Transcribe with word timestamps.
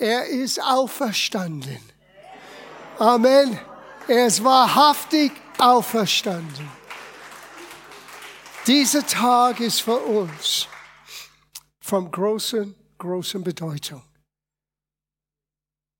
Er 0.00 0.26
ist 0.28 0.58
auferstanden. 0.62 1.78
Amen. 2.98 3.60
Er 4.08 4.26
ist 4.28 4.42
wahrhaftig 4.42 5.30
auferstanden. 5.58 6.66
Dieser 8.66 9.06
Tag 9.06 9.60
ist 9.60 9.82
für 9.82 9.98
uns 9.98 10.66
von 11.82 12.10
großen, 12.10 12.74
großen 12.96 13.44
Bedeutung. 13.44 14.02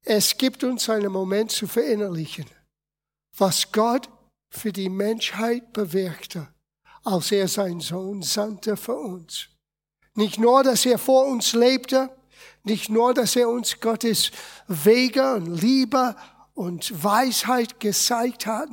Es 0.02 0.34
gibt 0.38 0.64
uns 0.64 0.88
einen 0.88 1.12
Moment 1.12 1.50
zu 1.50 1.66
verinnerlichen, 1.66 2.46
was 3.36 3.70
Gott 3.70 4.08
für 4.48 4.72
die 4.72 4.88
Menschheit 4.88 5.74
bewirkte, 5.74 6.48
als 7.04 7.32
er 7.32 7.48
seinen 7.48 7.80
Sohn 7.80 8.22
sandte 8.22 8.78
für 8.78 8.96
uns. 8.96 9.50
Nicht 10.14 10.38
nur, 10.38 10.64
dass 10.64 10.86
er 10.86 10.96
vor 10.96 11.26
uns 11.26 11.52
lebte, 11.52 12.08
nicht 12.62 12.88
nur, 12.88 13.14
dass 13.14 13.36
er 13.36 13.48
uns 13.48 13.80
Gottes 13.80 14.30
Wege 14.66 15.34
und 15.34 15.46
Liebe 15.46 16.16
und 16.54 17.02
Weisheit 17.02 17.80
gezeigt 17.80 18.46
hat, 18.46 18.68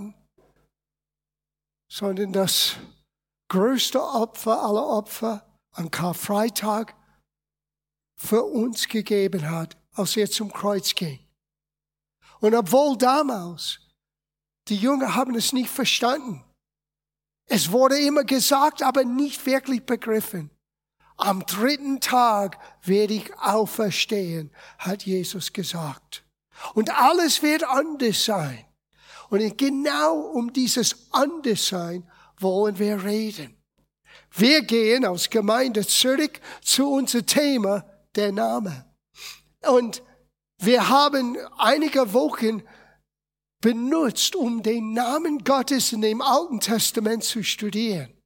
sondern 1.90 2.34
das 2.34 2.76
größte 3.50 4.02
Opfer 4.02 4.62
aller 4.62 4.86
Opfer 4.86 5.46
an 5.72 5.90
Karfreitag 5.90 6.96
für 8.20 8.44
uns 8.44 8.88
gegeben 8.88 9.50
hat, 9.50 9.78
als 9.94 10.18
er 10.18 10.30
zum 10.30 10.52
Kreuz 10.52 10.94
ging. 10.96 11.20
Und 12.40 12.54
obwohl 12.56 12.98
damals 12.98 13.80
die 14.68 14.76
Jünger 14.76 15.16
haben 15.16 15.36
es 15.36 15.54
nicht 15.54 15.70
verstanden. 15.70 16.44
Es 17.50 17.72
wurde 17.72 17.98
immer 18.00 18.26
gesagt, 18.26 18.84
aber 18.84 19.06
nicht 19.06 19.46
wirklich 19.46 19.86
begriffen. 19.86 20.52
Am 21.18 21.46
dritten 21.46 22.00
Tag 22.00 22.60
werde 22.84 23.16
ich 23.16 23.38
auferstehen, 23.40 24.52
hat 24.78 25.04
Jesus 25.04 25.52
gesagt. 25.52 26.24
Und 26.74 26.92
alles 26.92 27.42
wird 27.42 27.64
anders 27.64 28.24
sein. 28.24 28.66
Und 29.30 29.58
genau 29.58 30.20
um 30.20 30.54
dieses 30.54 31.12
Anderssein 31.12 32.10
wollen 32.40 32.80
wir 32.80 33.04
reden. 33.04 33.58
Wir 34.32 34.62
gehen 34.62 35.06
als 35.06 35.30
Gemeinde 35.30 35.86
zurück 35.86 36.40
zu 36.62 36.90
unserem 36.92 37.26
Thema, 37.26 37.86
der 38.16 38.32
Name. 38.32 38.86
Und 39.68 40.04
wir 40.60 40.90
haben 40.90 41.38
einige 41.58 42.14
Wochen 42.14 42.64
benutzt, 43.62 44.36
um 44.36 44.62
den 44.62 44.94
Namen 44.94 45.44
Gottes 45.44 45.92
in 45.94 46.02
dem 46.02 46.22
Alten 46.22 46.60
Testament 46.60 47.24
zu 47.24 47.44
studieren. 47.44 48.17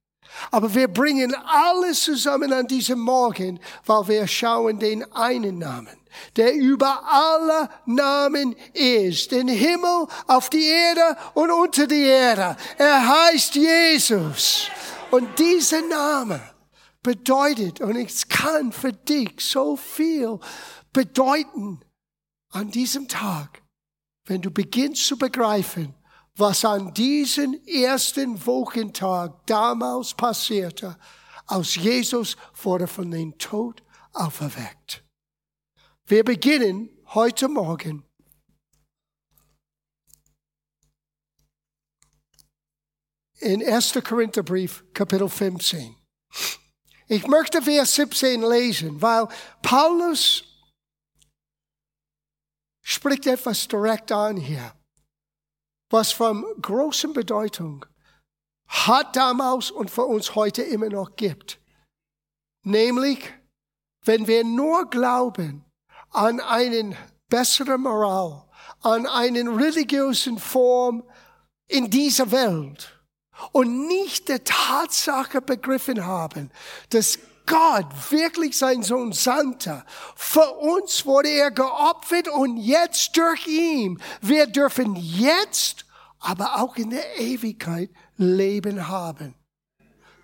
Aber 0.50 0.74
wir 0.74 0.88
bringen 0.88 1.34
alles 1.34 2.02
zusammen 2.02 2.52
an 2.52 2.66
diesem 2.66 3.00
Morgen, 3.00 3.60
weil 3.86 4.08
wir 4.08 4.26
schauen 4.26 4.78
den 4.78 5.10
einen 5.12 5.58
Namen, 5.58 5.96
der 6.36 6.54
über 6.54 7.02
alle 7.04 7.68
Namen 7.86 8.56
ist, 8.72 9.30
den 9.30 9.48
Himmel, 9.48 10.06
auf 10.26 10.50
die 10.50 10.64
Erde 10.64 11.16
und 11.34 11.50
unter 11.50 11.86
die 11.86 12.02
Erde. 12.02 12.56
Er 12.78 13.08
heißt 13.08 13.54
Jesus. 13.54 14.68
Und 15.10 15.38
dieser 15.38 15.82
Name 15.82 16.40
bedeutet, 17.02 17.80
und 17.80 17.96
es 17.96 18.28
kann 18.28 18.72
für 18.72 18.92
dich 18.92 19.34
so 19.40 19.76
viel 19.76 20.38
bedeuten 20.92 21.80
an 22.50 22.70
diesem 22.70 23.08
Tag, 23.08 23.62
wenn 24.26 24.40
du 24.40 24.50
beginnst 24.50 25.06
zu 25.06 25.18
begreifen, 25.18 25.94
was 26.36 26.64
an 26.64 26.94
diesem 26.94 27.54
ersten 27.66 28.44
Wochentag 28.46 29.46
damals 29.46 30.14
passierte, 30.14 30.98
als 31.46 31.74
Jesus 31.74 32.36
wurde 32.62 32.86
von 32.86 33.10
den 33.10 33.36
Tod 33.38 33.82
auferweckt. 34.12 35.04
Wir 36.06 36.24
beginnen 36.24 36.88
heute 37.14 37.48
Morgen 37.48 38.04
in 43.40 43.62
1. 43.62 43.92
Korintherbrief, 44.04 44.84
Kapitel 44.94 45.28
15. 45.28 45.96
Ich 47.08 47.26
möchte 47.26 47.60
Vers 47.60 47.94
17 47.96 48.40
lesen, 48.42 49.02
weil 49.02 49.28
Paulus 49.60 50.44
spricht 52.80 53.26
etwas 53.26 53.68
direkt 53.68 54.10
an 54.12 54.36
hier, 54.36 54.74
was 55.92 56.12
von 56.12 56.44
großer 56.60 57.08
Bedeutung 57.08 57.84
hat 58.66 59.16
damals 59.16 59.70
und 59.70 59.90
für 59.90 60.04
uns 60.04 60.34
heute 60.34 60.62
immer 60.62 60.88
noch 60.88 61.16
gibt. 61.16 61.60
Nämlich, 62.64 63.32
wenn 64.04 64.26
wir 64.26 64.44
nur 64.44 64.88
glauben 64.88 65.64
an 66.10 66.40
einen 66.40 66.96
besseren 67.28 67.82
Moral, 67.82 68.44
an 68.80 69.06
einen 69.06 69.48
religiösen 69.48 70.38
Form 70.38 71.02
in 71.68 71.90
dieser 71.90 72.30
Welt 72.30 72.98
und 73.52 73.86
nicht 73.86 74.28
der 74.28 74.44
Tatsache 74.44 75.40
begriffen 75.40 76.04
haben, 76.04 76.50
dass 76.90 77.18
Gott 77.46 77.86
wirklich 78.10 78.56
sein 78.56 78.82
Sohn 78.82 79.12
sandte. 79.12 79.84
Für 80.16 80.50
uns 80.58 81.04
wurde 81.04 81.28
er 81.28 81.50
geopfert 81.50 82.28
und 82.28 82.56
jetzt 82.56 83.16
durch 83.16 83.46
ihn. 83.46 84.00
Wir 84.20 84.46
dürfen 84.46 84.96
jetzt, 84.96 85.84
aber 86.20 86.60
auch 86.60 86.76
in 86.76 86.90
der 86.90 87.18
Ewigkeit 87.18 87.90
Leben 88.16 88.88
haben. 88.88 89.34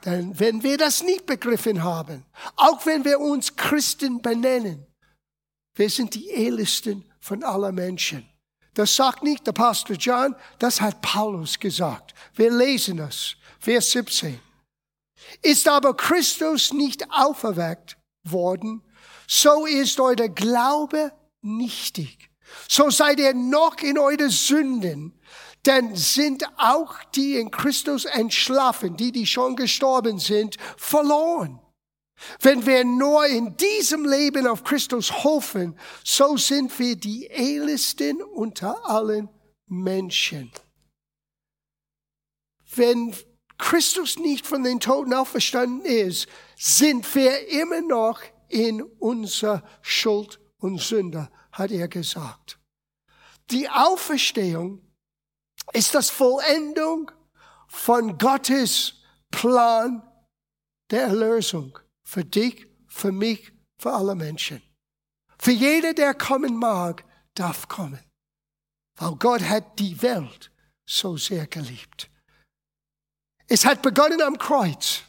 Denn 0.04 0.38
wenn 0.38 0.62
wir 0.62 0.78
das 0.78 1.02
nicht 1.02 1.26
begriffen 1.26 1.82
haben, 1.82 2.24
auch 2.56 2.86
wenn 2.86 3.04
wir 3.04 3.18
uns 3.18 3.56
Christen 3.56 4.22
benennen, 4.22 4.86
wir 5.74 5.90
sind 5.90 6.14
die 6.14 6.28
ehrlichsten 6.28 7.04
von 7.20 7.42
aller 7.42 7.72
Menschen. 7.72 8.28
Das 8.74 8.94
sagt 8.94 9.24
nicht 9.24 9.46
der 9.46 9.52
Pastor 9.52 9.96
John, 9.96 10.36
das 10.58 10.80
hat 10.80 11.02
Paulus 11.02 11.58
gesagt. 11.58 12.14
Wir 12.34 12.50
lesen 12.50 13.00
es. 13.00 13.34
Vers 13.58 13.90
17. 13.90 14.40
Ist 15.42 15.68
aber 15.68 15.96
Christus 15.96 16.72
nicht 16.72 17.10
auferweckt 17.10 17.96
worden, 18.24 18.82
so 19.26 19.66
ist 19.66 20.00
euer 20.00 20.28
Glaube 20.28 21.12
nichtig. 21.42 22.30
So 22.68 22.90
seid 22.90 23.20
ihr 23.20 23.34
noch 23.34 23.76
in 23.78 23.98
eure 23.98 24.30
Sünden, 24.30 25.18
denn 25.66 25.94
sind 25.96 26.44
auch 26.56 27.02
die 27.14 27.36
in 27.36 27.50
Christus 27.50 28.04
entschlafen, 28.06 28.96
die, 28.96 29.12
die 29.12 29.26
schon 29.26 29.54
gestorben 29.54 30.18
sind, 30.18 30.56
verloren. 30.76 31.60
Wenn 32.40 32.66
wir 32.66 32.84
nur 32.84 33.26
in 33.26 33.56
diesem 33.56 34.04
Leben 34.04 34.46
auf 34.46 34.64
Christus 34.64 35.24
hoffen, 35.24 35.78
so 36.04 36.36
sind 36.36 36.76
wir 36.78 36.96
die 36.96 37.26
ehrlichsten 37.26 38.22
unter 38.22 38.88
allen 38.88 39.28
Menschen. 39.66 40.50
Wenn 42.74 43.14
Christus 43.58 44.18
nicht 44.18 44.46
von 44.46 44.62
den 44.62 44.80
Toten 44.80 45.12
auferstanden 45.12 45.84
ist, 45.84 46.28
sind 46.56 47.14
wir 47.14 47.48
immer 47.48 47.82
noch 47.82 48.20
in 48.48 48.82
unserer 48.82 49.62
Schuld 49.82 50.40
und 50.58 50.80
Sünde, 50.80 51.28
hat 51.52 51.70
er 51.70 51.88
gesagt. 51.88 52.58
Die 53.50 53.68
Auferstehung 53.68 54.82
ist 55.72 55.94
das 55.94 56.10
Vollendung 56.10 57.10
von 57.68 58.16
Gottes 58.16 58.94
Plan 59.30 60.02
der 60.90 61.02
Erlösung 61.02 61.78
für 62.02 62.24
dich, 62.24 62.66
für 62.86 63.12
mich, 63.12 63.52
für 63.76 63.92
alle 63.92 64.14
Menschen. 64.14 64.62
Für 65.38 65.52
jeder, 65.52 65.94
der 65.94 66.14
kommen 66.14 66.56
mag, 66.56 67.04
darf 67.34 67.68
kommen. 67.68 68.00
Weil 68.96 69.14
Gott 69.16 69.42
hat 69.42 69.78
die 69.78 70.00
Welt 70.02 70.50
so 70.84 71.16
sehr 71.16 71.46
geliebt. 71.46 72.10
Es 73.48 73.64
hat 73.64 73.82
begonnen 73.82 74.22
am 74.22 74.38
Kreuz. 74.38 75.02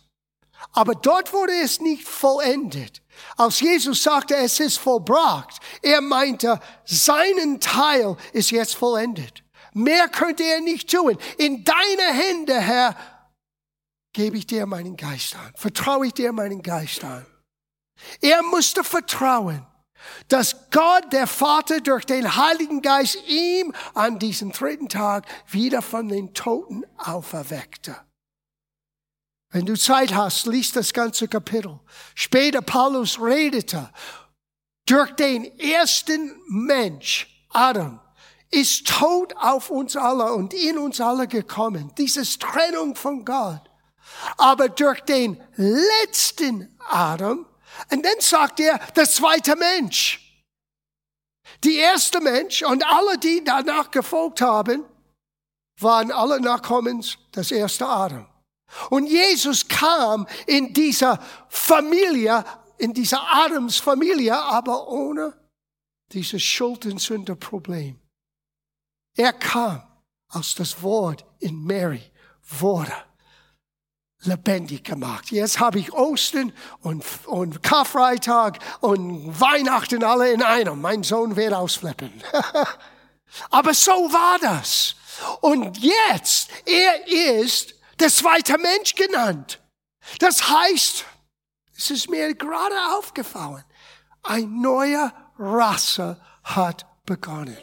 Aber 0.71 0.95
dort 0.95 1.33
wurde 1.33 1.53
es 1.61 1.81
nicht 1.81 2.07
vollendet. 2.07 3.01
Als 3.37 3.59
Jesus 3.59 4.03
sagte, 4.03 4.35
es 4.35 4.59
ist 4.59 4.77
vollbracht, 4.77 5.59
er 5.81 6.01
meinte, 6.01 6.59
seinen 6.85 7.59
Teil 7.59 8.15
ist 8.33 8.51
jetzt 8.51 8.75
vollendet. 8.75 9.43
Mehr 9.73 10.07
könnte 10.07 10.43
er 10.43 10.61
nicht 10.61 10.89
tun. 10.89 11.17
In 11.37 11.63
deine 11.63 12.13
Hände, 12.13 12.59
Herr, 12.59 12.95
gebe 14.13 14.37
ich 14.37 14.47
dir 14.47 14.65
meinen 14.65 14.95
Geist 14.95 15.35
an. 15.35 15.53
Vertraue 15.55 16.07
ich 16.07 16.13
dir 16.13 16.31
meinen 16.31 16.61
Geist 16.61 17.03
an. 17.03 17.25
Er 18.21 18.41
musste 18.43 18.83
vertrauen, 18.83 19.65
dass 20.29 20.69
Gott, 20.71 21.11
der 21.11 21.27
Vater, 21.27 21.81
durch 21.81 22.05
den 22.05 22.35
Heiligen 22.35 22.81
Geist 22.81 23.17
ihm 23.27 23.73
an 23.93 24.17
diesem 24.17 24.51
dritten 24.51 24.87
Tag 24.87 25.25
wieder 25.47 25.81
von 25.81 26.07
den 26.07 26.33
Toten 26.33 26.85
auferweckte. 26.97 27.97
Wenn 29.51 29.65
du 29.65 29.75
Zeit 29.75 30.13
hast, 30.13 30.45
liest 30.45 30.75
das 30.75 30.93
ganze 30.93 31.27
Kapitel. 31.27 31.79
Später 32.13 32.61
Paulus 32.61 33.19
redete, 33.19 33.89
durch 34.85 35.11
den 35.11 35.45
ersten 35.59 36.39
Mensch, 36.47 37.27
Adam, 37.49 37.99
ist 38.51 38.87
Tod 38.87 39.35
auf 39.37 39.69
uns 39.69 39.95
alle 39.95 40.33
und 40.33 40.53
in 40.53 40.77
uns 40.77 40.99
alle 40.99 41.27
gekommen. 41.27 41.91
Dieses 41.97 42.39
Trennung 42.39 42.95
von 42.95 43.23
Gott. 43.25 43.61
Aber 44.37 44.69
durch 44.69 45.01
den 45.01 45.41
letzten 45.55 46.75
Adam, 46.87 47.45
und 47.91 48.05
dann 48.05 48.19
sagt 48.19 48.59
er, 48.59 48.79
der 48.95 49.07
zweite 49.07 49.55
Mensch. 49.55 50.25
Die 51.63 51.75
erste 51.75 52.19
Mensch 52.19 52.63
und 52.63 52.85
alle, 52.85 53.17
die 53.17 53.43
danach 53.43 53.91
gefolgt 53.91 54.41
haben, 54.41 54.85
waren 55.79 56.11
alle 56.11 56.39
Nachkommens 56.39 57.17
des 57.35 57.51
ersten 57.51 57.83
Adam. 57.83 58.28
Und 58.89 59.07
Jesus 59.07 59.67
kam 59.67 60.27
in 60.45 60.73
dieser 60.73 61.19
Familie, 61.47 62.43
in 62.77 62.93
dieser 62.93 63.21
Adams 63.31 63.77
Familie, 63.77 64.37
aber 64.39 64.87
ohne 64.87 65.33
dieses 66.11 66.41
Schuld- 66.41 66.85
und 66.85 66.99
Sünde-Problem. 66.99 67.99
Er 69.15 69.33
kam, 69.33 69.83
als 70.29 70.55
das 70.55 70.81
Wort 70.81 71.25
in 71.39 71.63
Mary 71.63 72.11
wurde 72.59 72.93
lebendig 74.21 74.83
gemacht. 74.83 75.31
Jetzt 75.31 75.59
habe 75.59 75.79
ich 75.79 75.93
Ostern 75.93 76.51
und, 76.81 77.03
und 77.25 77.63
Karfreitag 77.63 78.59
und 78.81 79.39
Weihnachten 79.39 80.03
alle 80.03 80.31
in 80.31 80.43
einem. 80.43 80.81
Mein 80.81 81.03
Sohn 81.03 81.35
wird 81.35 81.53
ausflippen. 81.53 82.11
Aber 83.49 83.73
so 83.73 83.91
war 83.91 84.39
das. 84.39 84.95
Und 85.41 85.77
jetzt, 85.77 86.49
er 86.65 87.07
ist 87.07 87.75
der 87.99 88.09
zweite 88.09 88.57
Mensch 88.57 88.95
genannt. 88.95 89.61
Das 90.19 90.49
heißt, 90.49 91.05
es 91.77 91.91
ist 91.91 92.09
mir 92.09 92.33
gerade 92.33 92.75
aufgefallen, 92.97 93.63
ein 94.23 94.61
neuer 94.61 95.13
Rasse 95.37 96.19
hat 96.43 96.85
begonnen. 97.05 97.57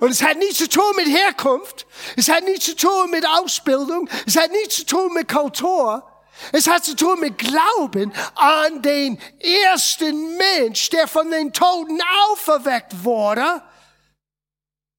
Und 0.00 0.10
es 0.10 0.22
hat 0.22 0.36
nichts 0.38 0.58
zu 0.58 0.68
tun 0.68 0.96
mit 0.96 1.06
Herkunft. 1.06 1.86
Es 2.16 2.28
hat 2.28 2.44
nichts 2.44 2.66
zu 2.66 2.76
tun 2.76 3.10
mit 3.10 3.24
Ausbildung. 3.26 4.08
Es 4.26 4.36
hat 4.36 4.50
nichts 4.50 4.76
zu 4.76 4.86
tun 4.86 5.12
mit 5.14 5.28
Kultur. 5.28 6.04
Es 6.52 6.66
hat 6.66 6.84
zu 6.84 6.96
tun 6.96 7.20
mit 7.20 7.38
Glauben 7.38 8.12
an 8.34 8.82
den 8.82 9.18
ersten 9.38 10.36
Mensch, 10.36 10.90
der 10.90 11.08
von 11.08 11.30
den 11.30 11.52
Toten 11.52 12.00
auferweckt 12.30 13.04
wurde. 13.04 13.62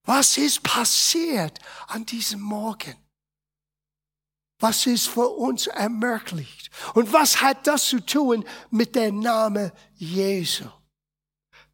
Was 0.03 0.37
ist 0.37 0.63
passiert 0.63 1.59
an 1.87 2.05
diesem 2.05 2.39
Morgen? 2.39 2.95
Was 4.59 4.87
ist 4.87 5.07
für 5.07 5.29
uns 5.29 5.67
ermöglicht? 5.67 6.71
Und 6.93 7.13
was 7.13 7.41
hat 7.41 7.67
das 7.67 7.85
zu 7.85 7.99
tun 8.03 8.43
mit 8.71 8.95
dem 8.95 9.19
Namen 9.19 9.71
Jesu? 9.95 10.65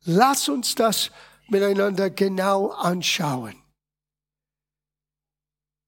Lass 0.05 0.49
uns 0.49 0.75
das 0.75 1.11
miteinander 1.47 2.09
genau 2.09 2.71
anschauen. 2.71 3.55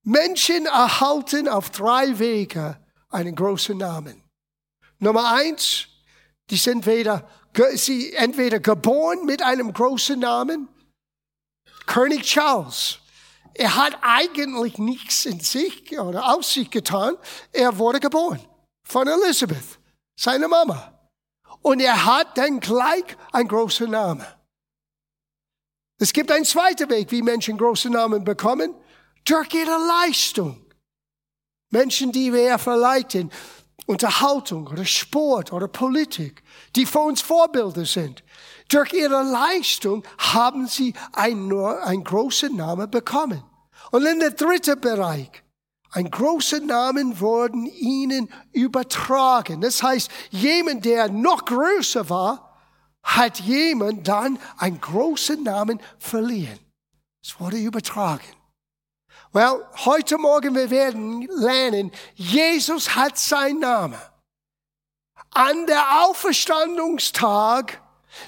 Menschen 0.03 0.68
erhalten 0.68 1.50
auf 1.50 1.71
drei 1.71 2.18
Wege 2.19 2.80
einen 3.09 3.36
großen 3.36 3.77
Namen. 3.77 4.24
Nummer 5.00 5.33
eins, 5.33 5.88
die 6.50 6.57
sind 6.57 6.88
entweder, 6.88 7.27
sie 7.74 8.13
entweder 8.13 8.59
geboren 8.59 9.25
mit 9.25 9.41
einem 9.41 9.74
großen 9.74 10.19
Namen, 10.19 10.69
König 11.88 12.24
Charles. 12.24 13.00
Er 13.57 13.75
hat 13.75 13.98
eigentlich 14.02 14.78
nichts 14.78 15.25
in 15.25 15.40
sich 15.40 15.98
oder 15.98 16.34
aus 16.34 16.54
sich 16.54 16.69
getan. 16.69 17.16
Er 17.54 17.78
wurde 17.78 18.02
geboren 18.02 18.46
von 18.84 19.07
Elizabeth, 19.07 19.80
seiner 20.19 20.50
Mama. 20.50 20.92
Und 21.62 21.80
er 21.80 22.06
hat 22.06 22.38
dann 22.38 22.60
gleich 22.60 23.06
einen 23.31 23.48
großen 23.48 23.90
Namen. 23.90 24.25
Es 25.98 26.12
gibt 26.12 26.31
einen 26.31 26.44
zweiten 26.44 26.90
Weg, 26.90 27.10
wie 27.12 27.22
Menschen 27.22 27.57
große 27.57 27.90
Namen 27.90 28.25
bekommen, 28.25 28.75
durch 29.24 29.54
ihre 29.54 29.78
Leistung. 29.88 30.66
Menschen, 31.72 32.12
die 32.12 32.34
wir 32.34 32.58
verleiten, 32.60 33.31
Unterhaltung 33.86 34.68
oder 34.68 34.86
Sport 34.86 35.54
oder 35.54 35.68
Politik, 35.68 36.44
die 36.75 36.86
für 36.86 37.00
uns 37.00 37.22
Vorbilder 37.22 37.86
sind. 37.86 38.24
Durch 38.69 38.94
ihre 38.94 39.22
Leistung 39.24 40.04
haben 40.18 40.68
sie 40.68 40.94
einen, 41.13 41.54
einen 41.54 42.04
großen 42.04 42.56
Namen 42.56 42.89
bekommen. 42.89 43.44
Und 43.92 44.06
in 44.06 44.19
der 44.19 44.31
dritte 44.31 44.75
Bereich, 44.75 45.30
ein 45.92 46.10
großer 46.10 46.60
Namen 46.60 47.19
wurden 47.19 47.68
ihnen 47.68 48.30
übertragen. 48.51 49.62
Das 49.62 49.81
heißt, 49.83 50.10
jemand, 50.31 50.83
der 50.83 51.10
noch 51.10 51.45
größer 51.45 52.10
war, 52.10 52.60
hat 53.04 53.39
jemand 53.39 54.07
dann 54.07 54.39
einen 54.57 54.81
großen 54.81 55.44
Namen 55.44 55.80
verliehen. 56.00 56.60
Es 57.24 57.39
wurde 57.39 57.57
übertragen. 57.57 58.25
Well, 59.36 59.66
heute 59.84 60.18
Morgen 60.18 60.56
wir 60.56 60.70
werden 60.70 61.24
lernen, 61.24 61.92
Jesus 62.14 62.96
hat 62.96 63.18
seinen 63.18 63.60
Namen. 63.60 64.00
An 65.32 65.68
der 65.68 66.06
Auferstandungstag 66.06 67.82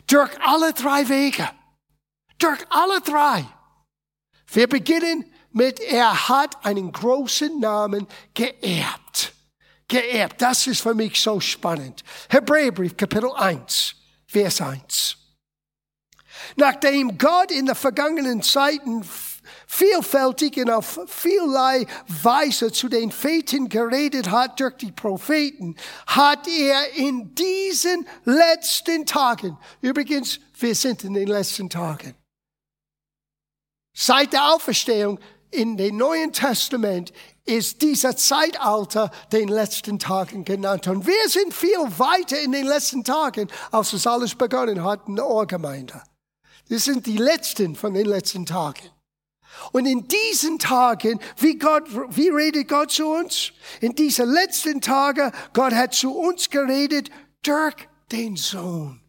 durch 0.06 0.30
alle 0.42 0.74
drei 0.74 1.08
Wege. 1.08 1.50
Durch 2.40 2.60
alle 2.70 3.00
drei. 3.00 3.46
Wir 4.48 4.68
beginnen 4.68 5.34
mit, 5.54 5.80
er 5.80 6.28
hat 6.28 6.66
einen 6.66 6.92
großen 6.92 7.58
Namen 7.58 8.06
geerbt. 8.34 9.32
Geerbt. 9.88 10.42
Das 10.42 10.68
ist 10.68 10.82
für 10.82 10.94
mich 10.94 11.22
so 11.22 11.40
spannend. 11.40 12.04
Hebräerbrief, 12.28 12.98
Kapitel 12.98 13.32
1. 13.34 13.96
Vers 14.26 14.60
1. 14.60 15.18
Nachdem 16.58 17.18
Gott 17.18 17.52
in 17.52 17.68
den 17.68 17.76
vergangenen 17.76 18.44
Zeiten 18.44 19.06
vielfältig 19.68 20.58
und 20.58 20.70
auf 20.70 21.00
vielerlei 21.08 21.86
Weise 22.08 22.72
zu 22.72 22.90
den 22.90 23.12
Vätern 23.12 23.70
geredet 23.70 24.30
hat 24.32 24.60
durch 24.60 24.76
die 24.78 24.92
Propheten, 24.92 25.76
hat 26.06 26.48
er 26.48 26.94
in 26.96 27.36
diesen 27.36 28.08
letzten 28.26 29.06
Tagen, 29.06 29.58
übrigens, 29.82 30.40
wir 30.60 30.76
sind 30.76 31.04
in 31.04 31.14
den 31.14 31.28
letzten 31.28 31.70
Tagen, 31.70 32.16
seit 33.94 34.34
der 34.34 34.54
Auferstehung 34.54 35.20
in 35.52 35.78
dem 35.78 35.98
Neuen 35.98 36.34
Testament 36.34 37.14
ist 37.46 37.82
dieser 37.82 38.16
Zeitalter 38.16 39.10
den 39.32 39.48
letzten 39.48 39.98
Tagen 39.98 40.44
genannt. 40.44 40.88
Und 40.88 41.08
wir 41.08 41.30
sind 41.30 41.54
viel 41.54 41.80
weiter 41.98 42.40
in 42.42 42.52
den 42.52 42.66
letzten 42.66 43.04
Tagen, 43.04 43.48
als 43.72 43.94
es 43.94 44.06
alles 44.06 44.36
begonnen 44.36 44.84
hat 44.84 45.08
in 45.08 45.16
der 45.16 45.28
Ohrgemeinde. 45.28 46.02
Das 46.70 46.84
sind 46.84 47.06
die 47.06 47.18
letzten 47.18 47.76
von 47.76 47.94
den 47.94 48.06
letzten 48.06 48.46
Tagen. 48.46 48.90
Und 49.72 49.86
in 49.86 50.08
diesen 50.08 50.60
Tagen, 50.60 51.20
wie 51.38 51.58
Gott, 51.58 51.84
wie 52.10 52.30
redet 52.30 52.68
Gott 52.68 52.92
zu 52.92 53.08
uns? 53.08 53.52
In 53.82 53.96
diesen 53.96 54.30
letzten 54.30 54.82
Tagen, 54.82 55.32
Gott 55.54 55.74
hat 55.74 55.94
zu 55.94 56.16
uns 56.16 56.50
geredet 56.50 57.10
durch 57.44 57.76
den 58.12 58.36
Sohn. 58.36 59.02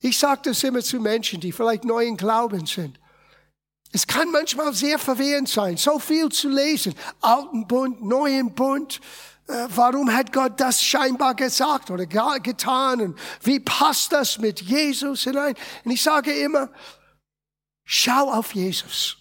Ich 0.00 0.18
sage 0.18 0.42
das 0.44 0.62
immer 0.62 0.82
zu 0.82 1.00
Menschen, 1.00 1.40
die 1.40 1.52
vielleicht 1.52 1.84
neuen 1.84 2.16
Glauben 2.16 2.66
sind. 2.66 2.98
Es 3.92 4.06
kann 4.06 4.30
manchmal 4.30 4.74
sehr 4.74 4.98
verwirrend 4.98 5.48
sein, 5.48 5.76
so 5.76 5.98
viel 5.98 6.28
zu 6.28 6.48
lesen. 6.48 6.94
Alten 7.20 7.66
Bund, 7.66 8.04
Neuen 8.04 8.54
Bund. 8.54 9.00
Äh, 9.48 9.68
warum 9.74 10.12
hat 10.12 10.32
Gott 10.32 10.60
das 10.60 10.82
scheinbar 10.82 11.34
gesagt 11.34 11.90
oder 11.90 12.04
getan? 12.04 13.00
Und 13.00 13.18
wie 13.42 13.60
passt 13.60 14.12
das 14.12 14.38
mit 14.38 14.60
Jesus 14.60 15.22
hinein? 15.22 15.54
Und 15.84 15.90
ich 15.92 16.02
sage 16.02 16.32
immer, 16.32 16.68
schau 17.86 18.30
auf 18.30 18.54
Jesus. 18.54 19.16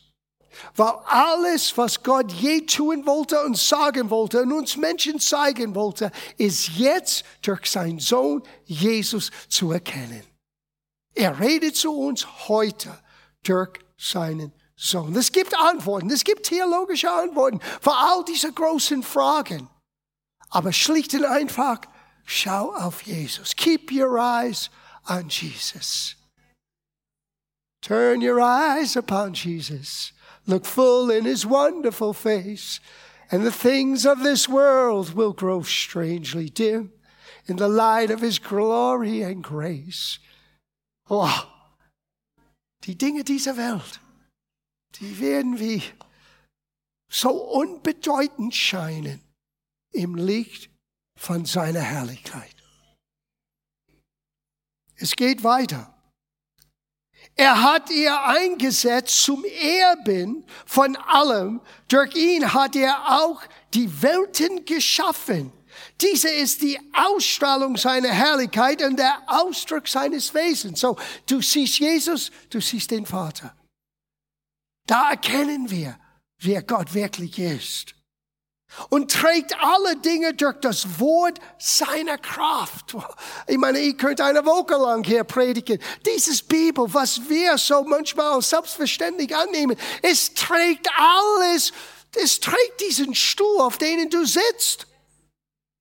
Weil 0.76 0.94
alles, 1.06 1.78
was 1.78 2.02
Gott 2.02 2.32
je 2.32 2.62
tun 2.62 3.06
wollte 3.06 3.42
und 3.44 3.58
sagen 3.58 4.10
wollte 4.10 4.42
und 4.42 4.52
uns 4.52 4.78
Menschen 4.78 5.20
zeigen 5.20 5.76
wollte, 5.76 6.12
ist 6.38 6.70
jetzt 6.70 7.24
durch 7.42 7.66
seinen 7.70 8.00
Sohn 8.00 8.42
Jesus 8.66 9.32
zu 9.48 9.72
erkennen. 9.72 10.24
Er 11.14 11.40
redet 11.40 11.76
zu 11.76 11.98
uns 11.98 12.26
heute 12.48 12.98
durch 13.44 13.80
seinen 13.98 14.52
Sohn. 14.76 15.16
Es 15.16 15.32
gibt 15.32 15.58
Antworten, 15.58 16.10
es 16.10 16.24
gibt 16.24 16.46
theologische 16.46 17.12
Antworten 17.12 17.62
für 17.82 17.96
all 17.96 18.24
diese 18.26 18.52
großen 18.52 19.04
Fragen. 19.04 19.70
Aber 20.50 20.74
schlicht 20.74 21.14
und 21.14 21.26
einfach, 21.26 21.82
schau 22.26 22.74
auf 22.74 23.02
Jesus. 23.04 23.56
Keep 23.56 23.92
your 23.92 24.18
eyes 24.18 24.70
on 25.08 25.28
Jesus. 25.30 26.16
Turn 27.86 28.20
your 28.20 28.42
eyes 28.42 28.96
upon 28.96 29.36
Jesus. 29.36 30.12
Look 30.48 30.66
full 30.66 31.12
in 31.12 31.26
his 31.26 31.46
wonderful 31.46 32.14
face, 32.14 32.80
and 33.30 33.46
the 33.46 33.52
things 33.52 34.08
of 34.08 34.24
this 34.24 34.50
world 34.50 35.14
will 35.14 35.34
grow 35.34 35.62
strangely 35.62 36.50
dim 36.50 36.92
in 37.46 37.58
the 37.58 37.70
light 37.70 38.10
of 38.10 38.22
his 38.22 38.40
glory 38.40 39.22
and 39.22 39.44
grace. 39.44 40.18
Oh, 41.12 41.48
die 42.82 42.96
Dinge 42.96 43.24
dieser 43.24 43.56
Welt 43.56 44.00
die 45.00 45.20
werden 45.20 45.60
wie 45.60 45.84
so 47.12 47.30
unbedeutend 47.30 48.56
scheinen 48.56 49.22
im 49.92 50.16
Licht 50.16 50.72
von 51.20 51.46
seiner 51.46 51.82
Herrlichkeit. 51.82 52.56
Es 54.96 55.16
geht 55.16 55.44
weiter. 55.44 55.95
Er 57.38 57.62
hat 57.62 57.90
ihr 57.90 58.24
eingesetzt 58.24 59.24
zum 59.24 59.44
Erben 59.44 60.46
von 60.66 60.96
allem. 60.96 61.60
Durch 61.90 62.16
ihn 62.16 62.54
hat 62.54 62.76
er 62.76 63.22
auch 63.22 63.42
die 63.74 64.02
Welten 64.02 64.64
geschaffen. 64.64 65.52
Diese 66.00 66.30
ist 66.30 66.62
die 66.62 66.80
Ausstrahlung 66.94 67.76
seiner 67.76 68.10
Herrlichkeit 68.10 68.82
und 68.82 68.98
der 68.98 69.22
Ausdruck 69.28 69.88
seines 69.88 70.34
Wesens. 70.34 70.80
So, 70.80 70.98
du 71.28 71.42
siehst 71.42 71.80
Jesus, 71.80 72.32
du 72.50 72.62
siehst 72.62 72.92
den 72.92 73.06
Vater. 73.06 73.54
Da 74.88 75.12
erkennen 75.12 75.70
wir, 75.70 75.98
wer 76.40 76.64
Gott 76.64 76.94
wirklich 76.94 77.38
ist. 77.40 77.95
Und 78.90 79.12
trägt 79.12 79.56
alle 79.62 79.96
Dinge 79.98 80.34
durch 80.34 80.60
das 80.62 81.00
Wort 81.00 81.40
seiner 81.58 82.18
Kraft. 82.18 82.96
Ich 83.48 83.58
meine, 83.58 83.80
ich 83.80 83.98
könnte 83.98 84.24
eine 84.26 84.46
Woche 84.46 84.76
lang 84.76 85.04
hier 85.04 85.24
predigen. 85.24 85.80
Dieses 86.06 86.42
Bibel, 86.42 86.86
was 86.94 87.30
wir 87.30 87.58
so 87.58 87.84
manchmal 87.84 88.42
selbstverständlich 88.42 89.36
annehmen, 89.36 89.78
es 90.02 90.34
trägt 90.34 90.90
alles, 90.98 91.72
es 92.16 92.40
trägt 92.40 92.82
diesen 92.82 93.16
Stuhl, 93.16 93.62
auf 93.62 93.78
denen 93.78 94.10
du 94.10 94.26
sitzt. 94.26 94.88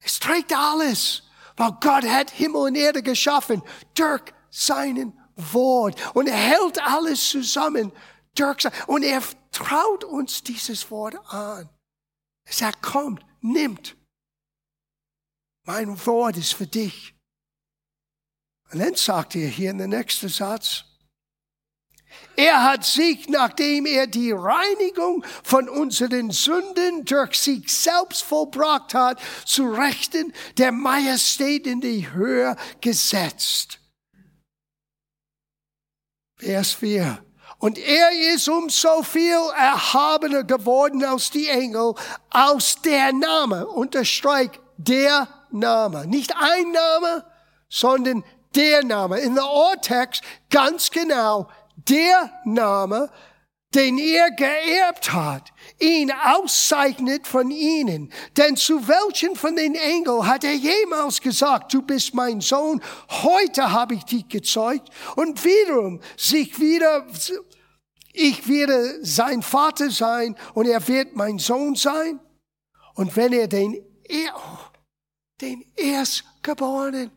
Es 0.01 0.19
trägt 0.19 0.53
alles, 0.57 1.23
weil 1.57 1.73
Gott 1.81 2.05
hat 2.05 2.31
Himmel 2.31 2.63
und 2.63 2.75
Erde 2.75 3.03
geschaffen 3.03 3.63
durch 3.95 4.23
seinen 4.51 5.19
Wort. 5.37 5.97
Und 6.15 6.29
er 6.29 6.37
hält 6.37 6.81
alles 6.83 7.29
zusammen 7.29 7.93
durch 8.35 8.63
sein, 8.63 8.73
und 8.87 9.03
er 9.03 9.23
traut 9.51 10.05
uns 10.05 10.43
dieses 10.43 10.91
Wort 10.91 11.17
an. 11.33 11.69
Er 12.45 12.53
sagt, 12.53 12.83
kommt, 12.83 13.25
nimmt. 13.41 13.97
Mein 15.65 16.05
Wort 16.07 16.37
ist 16.37 16.55
für 16.55 16.67
dich. 16.67 17.15
Und 18.71 18.81
dann 18.81 18.95
sagt 18.95 19.37
er 19.37 19.49
hier 19.49 19.71
in 19.71 19.79
der 19.79 19.89
nächsten 19.89 20.29
Satz, 20.29 20.85
er 22.37 22.65
hat 22.65 22.85
sich, 22.85 23.29
nachdem 23.29 23.87
er 23.87 24.07
die 24.07 24.33
Reinigung 24.33 25.25
von 25.43 25.69
unseren 25.69 26.31
Sünden 26.31 27.05
durch 27.05 27.35
sich 27.37 27.73
selbst 27.73 28.23
vollbracht 28.23 28.95
hat, 28.95 29.21
zu 29.45 29.71
Rechten 29.71 30.33
der 30.59 30.73
Majestät 30.73 31.67
in 31.67 31.81
die 31.81 32.11
Höhe 32.13 32.57
gesetzt. 32.81 33.81
Vers 36.37 36.73
4. 36.73 37.24
Und 37.59 37.79
er 37.79 38.35
ist 38.35 38.49
um 38.49 38.69
so 38.69 39.03
viel 39.03 39.39
erhabener 39.57 40.45
geworden 40.45 41.05
als 41.05 41.31
die 41.31 41.49
Engel, 41.49 41.95
aus 42.31 42.81
der 42.83 43.13
Name, 43.13 43.67
unterstreich 43.67 44.51
der 44.77 45.29
Name. 45.51 46.07
Nicht 46.07 46.35
ein 46.37 46.73
Name, 46.73 47.25
sondern 47.69 48.25
der 48.55 48.85
Name. 48.85 49.21
In 49.21 49.35
der 49.35 49.51
Urtext 49.51 50.23
ganz 50.51 50.91
genau 50.91 51.49
der 51.77 52.31
Name, 52.45 53.11
den 53.75 53.99
er 53.99 54.31
geerbt 54.31 55.13
hat, 55.13 55.53
ihn 55.81 56.13
auszeichnet 56.13 57.27
von 57.27 57.51
ihnen. 57.51 58.13
Denn 58.37 58.57
zu 58.57 58.87
welchen 58.89 59.37
von 59.37 59.57
den 59.57 59.75
Engeln 59.75 60.27
hat 60.27 60.45
er 60.45 60.55
jemals 60.55 61.21
gesagt, 61.21 61.75
du 61.75 61.83
bist 61.83 62.15
mein 62.15 62.41
Sohn, 62.41 62.81
heute 63.09 63.73
habe 63.73 63.95
ich 63.95 64.05
dich 64.05 64.29
gezeugt? 64.29 64.89
Und 65.17 65.45
wiederum 65.45 66.01
sich 66.17 66.59
wieder, 66.61 67.07
ich 68.13 68.49
werde 68.49 69.05
sein 69.05 69.43
Vater 69.43 69.91
sein 69.91 70.37
und 70.55 70.67
er 70.67 70.87
wird 70.87 71.17
mein 71.17 71.39
Sohn 71.39 71.75
sein. 71.75 72.21
Und 72.95 73.17
wenn 73.17 73.33
er 73.33 73.49
den, 73.49 73.85
den 75.41 75.65
Erstgeborenen 75.77 77.11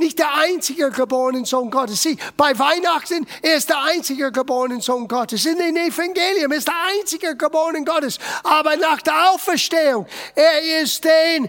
nicht 0.00 0.18
der 0.18 0.34
einzige 0.34 0.90
geborene 0.90 1.46
Sohn 1.46 1.70
Gottes. 1.70 2.02
Sieh, 2.02 2.16
bei 2.36 2.58
Weihnachten 2.58 3.26
er 3.42 3.54
ist 3.54 3.68
der 3.68 3.82
einzige 3.82 4.32
geborene 4.32 4.80
Sohn 4.80 5.06
Gottes. 5.06 5.46
In 5.46 5.58
den 5.58 5.76
Evangelium 5.76 6.50
ist 6.52 6.66
der 6.66 6.74
einzige 6.98 7.36
geborene 7.36 7.84
Gottes. 7.84 8.18
Aber 8.42 8.76
nach 8.76 9.00
der 9.02 9.30
Auferstehung, 9.30 10.06
er 10.34 10.82
ist 10.82 11.04
den 11.04 11.48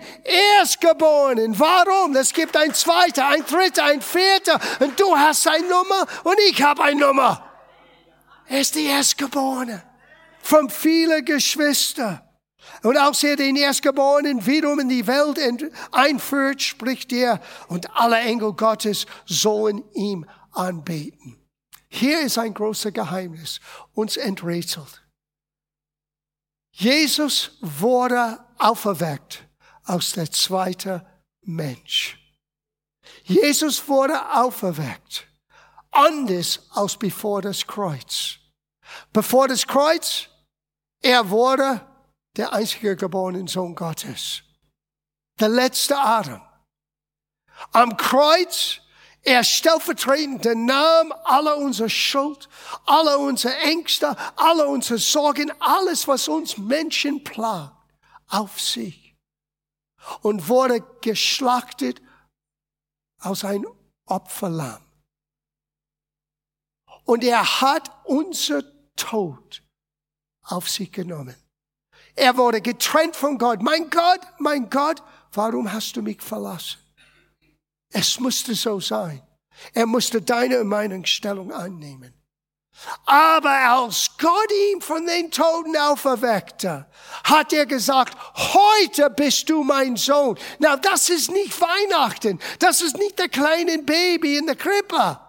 Erstgeborenen. 0.60 1.60
Warum? 1.60 2.16
Es 2.16 2.32
gibt 2.32 2.56
ein 2.56 2.74
zweiter, 2.74 3.28
ein 3.28 3.44
dritter, 3.46 3.86
ein 3.86 4.02
vierter. 4.02 4.60
Und 4.80 5.00
du 5.00 5.18
hast 5.18 5.48
eine 5.48 5.66
Nummer 5.68 6.06
und 6.24 6.38
ich 6.50 6.62
habe 6.62 6.84
eine 6.84 7.00
Nummer. 7.00 7.44
Er 8.48 8.62
ist 8.62 8.76
die 8.76 8.86
Erstgeborene. 8.86 9.82
Von 10.44 10.70
vielen 10.70 11.24
Geschwistern. 11.24 12.22
Und 12.84 12.98
als 12.98 13.24
er 13.24 13.36
den 13.36 13.56
Erstgeborenen 13.56 14.46
wiederum 14.46 14.80
in 14.80 14.90
die 14.90 15.08
Welt 15.08 15.40
einführt, 15.92 16.62
spricht 16.62 17.12
er, 17.12 17.42
und 17.68 17.96
alle 17.96 18.20
Engel 18.20 18.54
Gottes 18.54 19.06
sollen 19.26 19.84
ihm 19.94 20.26
anbeten. 20.52 21.38
Hier 21.90 22.22
ist 22.22 22.38
ein 22.38 22.54
großes 22.54 22.94
Geheimnis, 22.94 23.60
uns 23.94 24.18
enträtselt. 24.18 25.04
Jesus 26.72 27.58
wurde 27.62 28.40
auferweckt 28.58 29.46
aus 29.86 30.14
der 30.14 30.32
zweite 30.32 31.06
Mensch. 31.42 32.18
Jesus 33.24 33.88
wurde 33.88 34.34
auferweckt, 34.34 35.28
anders 35.92 36.66
als 36.72 36.96
bevor 36.96 37.42
das 37.42 37.66
Kreuz. 37.68 38.38
Bevor 39.12 39.48
das 39.48 39.68
Kreuz, 39.68 40.30
er 41.02 41.30
wurde 41.30 41.86
der 42.38 42.54
einzige 42.54 42.96
geborene 42.96 43.48
Sohn 43.48 43.76
Gottes. 43.76 44.44
Der 45.40 45.50
letzte 45.50 45.98
Atem. 45.98 46.42
Am 47.72 47.98
Kreuz, 47.98 48.82
er 49.24 49.44
stellvertretend 49.44 50.46
nahm 50.66 51.12
alle 51.26 51.56
unsere 51.56 51.90
Schuld, 51.90 52.50
alle 52.86 53.18
unsere 53.18 53.56
Ängste, 53.58 54.16
alle 54.36 54.68
unsere 54.68 54.98
Sorgen, 54.98 55.52
alles, 55.60 56.08
was 56.08 56.28
uns 56.28 56.58
Menschen 56.58 57.24
plagt, 57.24 57.76
auf 58.28 58.60
sich. 58.60 59.16
Und 60.22 60.48
wurde 60.48 60.82
geschlachtet 61.02 62.02
aus 63.20 63.44
ein 63.44 63.66
Opferlamm. 64.06 64.84
Und 67.06 67.24
er 67.24 67.62
hat 67.62 67.92
unser 68.06 68.64
Tod 68.96 69.64
auf 70.44 70.70
sich 70.70 70.92
genommen. 70.92 71.41
Er 72.16 72.38
wurde 72.38 72.62
getrennt 72.62 73.16
von 73.16 73.38
Gott. 73.38 73.62
Mein 73.62 73.90
Gott, 73.90 74.22
mein 74.40 74.70
Gott, 74.70 75.02
warum 75.34 75.72
hast 75.72 75.96
du 75.96 76.02
mich 76.02 76.22
verlassen? 76.22 76.80
Es 77.92 78.20
musste 78.20 78.56
so 78.56 78.80
sein. 78.80 79.22
Er 79.74 79.86
musste 79.86 80.22
deine 80.22 80.62
und 80.62 80.68
meine 80.68 81.06
Stellung 81.06 81.52
annehmen. 81.52 82.14
Aber 83.06 83.50
als 83.50 84.10
Gott 84.18 84.52
ihn 84.72 84.82
von 84.82 85.06
den 85.06 85.30
Toten 85.30 85.76
auferweckte, 85.78 86.88
hat 87.26 87.54
er 87.54 87.66
gesagt, 87.66 88.18
heute 88.36 89.10
bist 89.10 89.50
du 89.50 89.64
mein 89.64 89.98
Sohn. 89.98 90.38
Na, 90.60 90.78
das 90.78 91.10
ist 91.10 91.30
nicht 91.30 91.60
Weihnachten. 91.60 92.40
Das 92.60 92.82
ist 92.82 92.98
nicht 92.98 93.20
der 93.20 93.30
kleine 93.30 93.80
Baby 93.80 94.38
in 94.38 94.48
der 94.48 94.56
Krippe. 94.56 95.20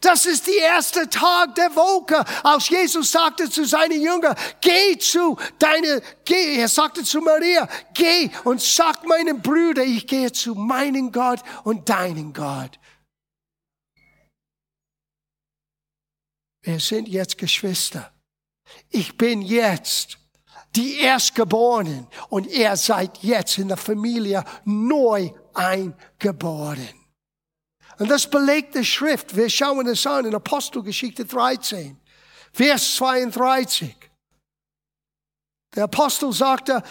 Das 0.00 0.24
ist 0.24 0.46
der 0.46 0.56
erste 0.56 1.08
Tag 1.10 1.54
der 1.56 1.76
Woche, 1.76 2.24
als 2.42 2.70
Jesus 2.70 3.12
sagte 3.12 3.50
zu 3.50 3.64
seinen 3.66 4.00
Jüngern, 4.00 4.34
geh 4.62 4.96
zu 4.98 5.36
deine, 5.58 6.00
geh, 6.24 6.56
er 6.56 6.68
sagte 6.68 7.04
zu 7.04 7.20
Maria, 7.20 7.68
geh 7.92 8.30
und 8.44 8.62
sag 8.62 9.06
meinen 9.06 9.42
Brüdern, 9.42 9.86
ich 9.86 10.06
gehe 10.06 10.32
zu 10.32 10.54
meinem 10.54 11.12
Gott 11.12 11.40
und 11.64 11.88
deinen 11.88 12.32
Gott. 12.32 12.78
Wir 16.62 16.80
sind 16.80 17.08
jetzt 17.08 17.36
Geschwister. 17.36 18.10
Ich 18.88 19.18
bin 19.18 19.42
jetzt 19.42 20.18
die 20.76 21.00
Erstgeborenen 21.00 22.06
und 22.28 22.46
ihr 22.46 22.76
seid 22.76 23.18
jetzt 23.22 23.58
in 23.58 23.68
der 23.68 23.76
Familie 23.76 24.44
neu 24.64 25.30
eingeboren. 25.52 26.99
Und 28.00 28.08
das 28.08 28.26
belegt 28.26 28.74
die 28.74 28.84
Schrift. 28.84 29.36
Wir 29.36 29.50
schauen 29.50 29.86
es 29.86 30.06
an 30.06 30.24
in 30.24 30.34
Apostelgeschichte 30.34 31.26
13, 31.26 31.98
Vers 32.50 32.94
32. 32.94 33.94
Der 35.76 35.84
Apostel 35.84 36.32
sagte, 36.32 36.82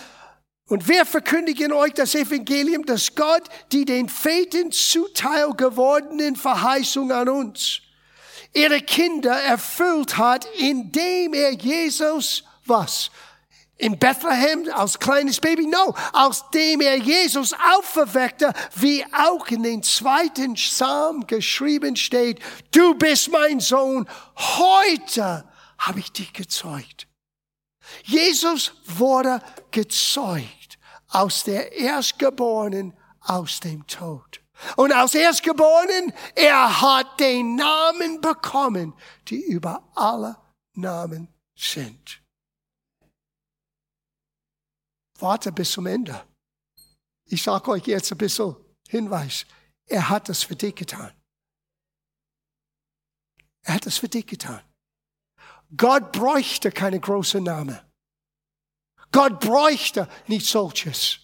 und 0.67 0.87
wir 0.87 1.07
verkündigen 1.07 1.73
euch 1.73 1.93
das 1.93 2.13
Evangelium, 2.13 2.85
dass 2.85 3.15
Gott 3.15 3.41
die 3.71 3.85
den 3.85 4.07
Vätern 4.07 4.71
zuteil 4.71 5.51
gewordenen 5.55 6.35
Verheißung 6.35 7.11
an 7.11 7.27
uns, 7.27 7.81
ihre 8.53 8.79
Kinder 8.79 9.33
erfüllt 9.33 10.15
hat, 10.15 10.45
indem 10.59 11.33
er 11.33 11.53
Jesus 11.53 12.43
was? 12.67 13.09
In 13.79 13.97
Bethlehem 13.97 14.69
als 14.73 14.99
kleines 14.99 15.39
Baby? 15.39 15.65
No, 15.65 15.95
aus 16.13 16.49
dem 16.51 16.81
er 16.81 16.97
Jesus 16.97 17.53
auferweckte, 17.75 18.53
wie 18.75 19.03
auch 19.13 19.47
in 19.47 19.63
den 19.63 19.81
zweiten 19.81 20.53
Psalm 20.53 21.25
geschrieben 21.25 21.95
steht, 21.95 22.39
du 22.71 22.93
bist 22.93 23.31
mein 23.31 23.59
Sohn, 23.59 24.07
heute 24.37 25.45
habe 25.79 25.99
ich 25.99 26.11
dich 26.11 26.33
gezeugt. 26.33 27.07
Jesus 28.03 28.73
wurde 28.85 29.41
gezeugt 29.71 30.77
aus 31.07 31.43
der 31.43 31.71
Erstgeborenen 31.71 32.93
aus 33.21 33.59
dem 33.61 33.87
Tod. 33.87 34.41
Und 34.75 34.93
aus 34.93 35.15
Erstgeborenen, 35.15 36.13
er 36.35 36.81
hat 36.81 37.19
den 37.19 37.55
Namen 37.55 38.19
bekommen, 38.19 38.93
die 39.29 39.41
über 39.41 39.89
alle 39.95 40.35
Namen 40.73 41.29
sind. 41.55 42.18
Warte 45.19 45.51
bis 45.51 45.71
zum 45.71 45.85
Ende. 45.85 46.23
Ich 47.25 47.43
sage 47.43 47.71
euch 47.71 47.85
jetzt 47.85 48.11
ein 48.11 48.17
bisschen 48.17 48.55
Hinweis. 48.87 49.45
Er 49.85 50.09
hat 50.09 50.29
das 50.29 50.43
für 50.43 50.55
dich 50.55 50.75
getan. 50.75 51.11
Er 53.63 53.75
hat 53.75 53.85
das 53.85 53.97
für 53.97 54.09
dich 54.09 54.25
getan. 54.25 54.61
Gott 55.75 56.11
bräuchte 56.11 56.71
keine 56.71 56.99
große 56.99 57.41
Name. 57.41 57.85
Gott 59.11 59.39
bräuchte 59.39 60.07
nicht 60.27 60.45
solches. 60.45 61.19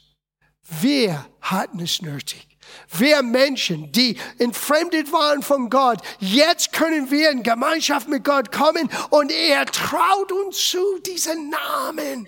Wir 0.61 1.25
hatten 1.41 1.79
es 1.79 2.01
nötig. 2.01 2.57
Wir 2.89 3.21
Menschen, 3.21 3.91
die 3.91 4.17
entfremdet 4.39 5.11
waren 5.11 5.43
von 5.43 5.69
Gott, 5.69 6.01
jetzt 6.19 6.73
können 6.73 7.11
wir 7.11 7.29
in 7.29 7.43
Gemeinschaft 7.43 8.07
mit 8.07 8.23
Gott 8.23 8.51
kommen 8.51 8.89
und 9.11 9.31
er 9.31 9.65
traut 9.67 10.31
uns 10.31 10.69
zu, 10.69 10.99
diesen 10.99 11.51
Namen 11.51 12.27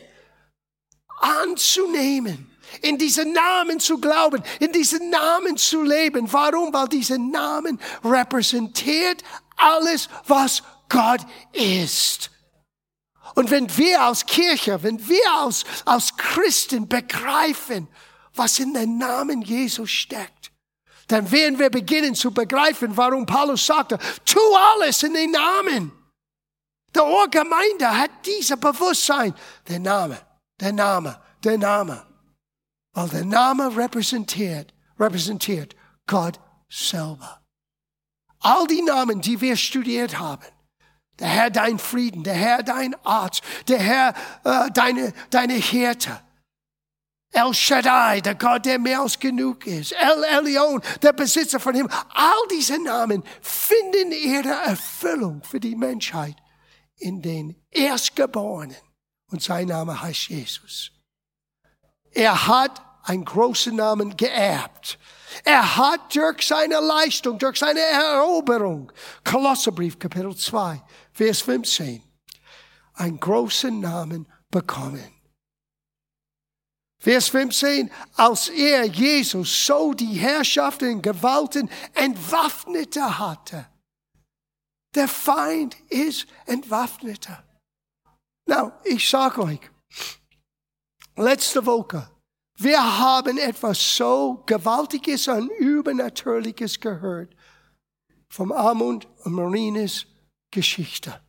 anzunehmen, 1.17 2.51
in 2.81 2.97
diesen 2.97 3.33
Namen 3.33 3.79
zu 3.79 3.99
glauben, 3.99 4.43
in 4.59 4.71
diesen 4.71 5.09
Namen 5.09 5.57
zu 5.57 5.83
leben. 5.83 6.31
Warum? 6.31 6.73
Weil 6.73 6.87
dieser 6.87 7.17
Namen 7.17 7.79
repräsentiert 8.03 9.23
alles, 9.55 10.09
was 10.27 10.63
Gott 10.89 11.21
ist. 11.53 12.31
Und 13.35 13.51
wenn 13.51 13.75
wir 13.77 14.01
als 14.01 14.25
Kirche, 14.25 14.81
wenn 14.83 15.07
wir 15.07 15.31
als, 15.31 15.63
als 15.85 16.15
Christen 16.17 16.87
begreifen, 16.87 17.87
was 18.33 18.59
in 18.59 18.73
den 18.73 18.97
Namen 18.97 19.41
Jesus 19.41 19.89
steckt, 19.89 20.51
dann 21.07 21.31
werden 21.31 21.57
wir 21.57 21.69
beginnen 21.69 22.15
zu 22.15 22.31
begreifen, 22.31 22.95
warum 22.95 23.25
Paulus 23.25 23.65
sagte, 23.65 23.97
tu 24.25 24.39
alles 24.73 25.03
in 25.03 25.13
den 25.13 25.31
Namen. 25.31 25.91
Der 26.93 27.05
Ohrgemeinde 27.05 27.97
hat 27.97 28.11
dieses 28.25 28.59
Bewusstsein, 28.59 29.33
der 29.67 29.79
Name, 29.79 30.19
der 30.59 30.73
Name, 30.73 31.21
der 31.43 31.57
Name. 31.57 32.05
Weil 32.93 33.09
der 33.09 33.25
Name 33.25 33.75
repräsentiert, 33.75 34.73
repräsentiert 34.99 35.75
Gott 36.07 36.39
selber. 36.69 37.41
All 38.39 38.67
die 38.67 38.81
Namen, 38.81 39.21
die 39.21 39.41
wir 39.41 39.55
studiert 39.55 40.19
haben, 40.19 40.45
der 41.19 41.27
Herr 41.27 41.49
dein 41.49 41.79
Frieden, 41.79 42.23
der 42.23 42.35
Herr 42.35 42.63
dein 42.63 42.95
Arzt, 43.03 43.43
der 43.67 43.79
Herr 43.79 44.13
äh, 44.43 44.71
deine, 44.71 45.13
deine 45.29 45.53
Hirte, 45.53 46.19
El 47.31 47.53
Shaddai, 47.53 48.21
der 48.21 48.35
Gott, 48.35 48.65
der 48.65 48.79
mehr 48.79 49.01
als 49.01 49.19
genug 49.19 49.67
ist. 49.67 49.91
El 49.91 50.23
Elyon, 50.23 50.81
der 51.01 51.13
Besitzer 51.13 51.59
von 51.59 51.75
ihm. 51.75 51.89
All 52.09 52.47
diese 52.51 52.81
Namen 52.81 53.23
finden 53.41 54.11
ihre 54.11 54.49
Erfüllung 54.49 55.43
für 55.43 55.59
die 55.59 55.75
Menschheit 55.75 56.35
in 56.95 57.21
den 57.21 57.55
Erstgeborenen. 57.69 58.77
Und 59.31 59.43
sein 59.43 59.67
Name 59.67 60.01
heißt 60.01 60.29
Jesus. 60.29 60.91
Er 62.11 62.47
hat 62.47 62.81
einen 63.03 63.25
großen 63.25 63.75
Namen 63.75 64.15
geerbt. 64.15 64.97
Er 65.43 65.77
hat 65.77 66.15
durch 66.15 66.47
seine 66.47 66.79
Leistung, 66.79 67.37
durch 67.37 67.59
seine 67.59 67.79
Eroberung, 67.79 68.91
Kolosserbrief 69.23 69.99
Kapitel 69.99 70.35
2, 70.35 70.81
Vers 71.13 71.41
15, 71.41 72.01
einen 72.93 73.19
großen 73.19 73.79
Namen 73.79 74.27
bekommen. 74.49 75.11
Vers 76.99 77.29
15, 77.29 77.91
als 78.15 78.49
er 78.49 78.85
Jesus 78.85 79.65
so 79.65 79.93
die 79.93 80.15
Herrschaft 80.15 80.81
und 80.81 81.01
Gewalten 81.01 81.69
entwaffnete 81.93 83.19
hatte. 83.19 83.67
Der 84.95 85.07
Feind 85.07 85.75
ist 85.89 86.25
entwaffneter. 86.47 87.46
Now, 88.47 88.71
ich 88.85 89.07
sage 89.07 89.41
euch, 89.43 89.59
letzte 91.17 91.65
Woche, 91.65 92.09
wir 92.59 92.99
haben 92.99 93.37
etwas 93.37 93.97
so 93.97 94.41
Gewaltiges 94.45 95.27
und 95.27 95.49
Übernatürliches 95.59 96.79
gehört 96.79 97.35
vom 98.29 98.51
Armund 98.51 99.07
und 99.23 99.33
Marines 99.33 100.05
Geschichte. 100.49 101.21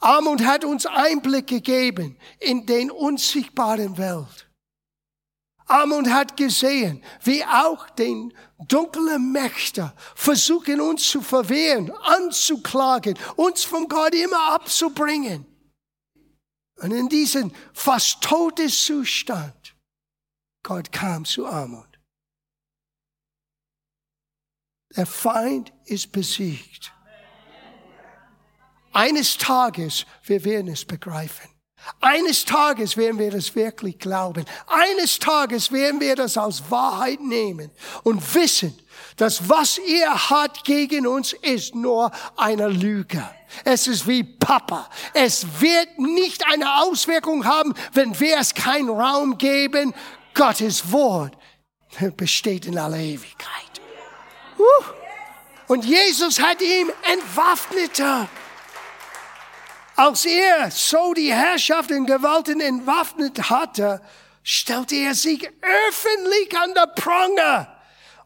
Armut 0.00 0.42
hat 0.44 0.64
uns 0.64 0.86
Einblick 0.86 1.48
gegeben 1.48 2.16
in 2.38 2.64
den 2.66 2.90
unsichtbaren 2.90 3.98
Welt. 3.98 4.48
Armut 5.66 6.08
hat 6.08 6.36
gesehen, 6.36 7.02
wie 7.24 7.44
auch 7.44 7.90
den 7.90 8.32
dunklen 8.68 9.32
Mächte 9.32 9.92
versuchen 10.14 10.80
uns 10.80 11.08
zu 11.08 11.20
verwehren, 11.20 11.90
anzuklagen, 11.90 13.18
uns 13.34 13.64
von 13.64 13.88
Gott 13.88 14.14
immer 14.14 14.52
abzubringen. 14.52 15.44
Und 16.76 16.92
in 16.92 17.08
diesem 17.08 17.52
fast 17.72 18.20
Todeszustand, 18.20 19.74
Gott 20.62 20.92
kam 20.92 21.24
zu 21.24 21.46
Armut. 21.46 21.98
Der 24.96 25.06
Feind 25.06 25.72
ist 25.84 26.12
besiegt. 26.12 26.92
Eines 28.92 29.36
Tages, 29.36 30.06
wir 30.24 30.42
werden 30.44 30.68
es 30.68 30.84
begreifen. 30.84 31.50
Eines 32.00 32.44
Tages 32.44 32.96
werden 32.96 33.18
wir 33.18 33.30
das 33.30 33.54
wirklich 33.54 33.98
glauben. 33.98 34.44
Eines 34.66 35.18
Tages 35.18 35.70
werden 35.70 36.00
wir 36.00 36.16
das 36.16 36.36
als 36.36 36.70
Wahrheit 36.70 37.20
nehmen 37.20 37.70
und 38.02 38.34
wissen, 38.34 38.76
dass 39.16 39.48
was 39.48 39.78
ihr 39.78 40.30
hat 40.30 40.64
gegen 40.64 41.06
uns 41.06 41.32
ist 41.34 41.74
nur 41.74 42.10
eine 42.36 42.68
Lüge. 42.68 43.22
Es 43.64 43.86
ist 43.86 44.06
wie 44.06 44.24
Papa. 44.24 44.88
Es 45.14 45.60
wird 45.60 45.98
nicht 45.98 46.44
eine 46.46 46.82
Auswirkung 46.82 47.44
haben, 47.44 47.74
wenn 47.92 48.18
wir 48.18 48.38
es 48.38 48.54
keinen 48.54 48.90
Raum 48.90 49.38
geben. 49.38 49.94
Gottes 50.34 50.92
Wort 50.92 51.36
besteht 52.16 52.66
in 52.66 52.78
aller 52.78 52.98
Ewigkeit. 52.98 53.80
Und 55.68 55.84
Jesus 55.84 56.40
hat 56.40 56.60
ihm 56.60 56.90
entwaffneter 57.12 58.28
als 59.96 60.26
er 60.26 60.70
so 60.70 61.14
die 61.14 61.32
Herrschaft 61.32 61.90
und 61.90 62.04
Gewalten 62.04 62.60
entwaffnet 62.60 63.48
hatte, 63.48 64.02
stellte 64.42 64.94
er 64.94 65.14
sich 65.14 65.48
öffentlich 65.62 66.56
an 66.58 66.74
der 66.74 66.86
Prange 66.88 67.68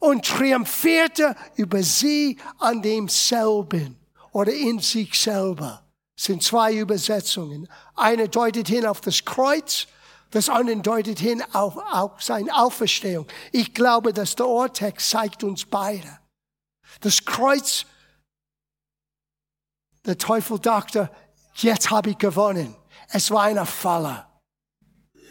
und 0.00 0.26
triumphierte 0.26 1.36
über 1.54 1.82
sie 1.84 2.38
an 2.58 2.82
demselben 2.82 3.99
oder 4.32 4.52
in 4.52 4.78
sich 4.78 5.18
selber. 5.18 5.84
Das 6.16 6.26
sind 6.26 6.42
zwei 6.42 6.74
Übersetzungen. 6.74 7.68
Eine 7.94 8.28
deutet 8.28 8.68
hin 8.68 8.86
auf 8.86 9.00
das 9.00 9.24
Kreuz, 9.24 9.86
das 10.30 10.48
andere 10.48 10.76
deutet 10.80 11.18
hin 11.18 11.42
auf, 11.52 11.76
auf 11.76 12.22
seine 12.22 12.54
Auferstehung. 12.56 13.26
Ich 13.52 13.74
glaube, 13.74 14.12
dass 14.12 14.36
der 14.36 14.46
Urtext 14.46 15.10
zeigt 15.10 15.42
uns 15.42 15.64
beide. 15.64 16.20
Das 17.00 17.24
Kreuz, 17.24 17.86
der 20.04 20.18
Teufel 20.18 20.58
dachte, 20.58 21.10
jetzt 21.54 21.90
habe 21.90 22.10
ich 22.10 22.18
gewonnen. 22.18 22.76
Es 23.08 23.30
war 23.30 23.44
eine 23.44 23.66
Falle. 23.66 24.26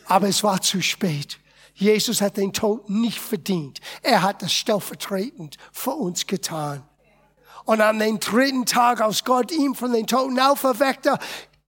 Aber 0.05 0.27
es 0.27 0.43
war 0.43 0.62
zu 0.62 0.81
spät. 0.81 1.39
Jesus 1.75 2.19
hat 2.19 2.35
den 2.35 2.51
Tod 2.51 2.89
nicht 2.89 3.19
verdient. 3.19 3.79
Er 4.01 4.21
hat 4.23 4.41
das 4.41 4.51
stellvertretend 4.51 5.57
für 5.71 5.91
uns 5.91 6.27
getan. 6.27 6.88
Und 7.69 7.82
an 7.82 7.99
den 7.99 8.19
dritten 8.19 8.65
Tag, 8.65 8.99
als 8.99 9.23
Gott 9.23 9.51
ihn 9.51 9.75
von 9.75 9.93
den 9.93 10.08
Toten 10.08 10.39
auferweckte, 10.39 11.19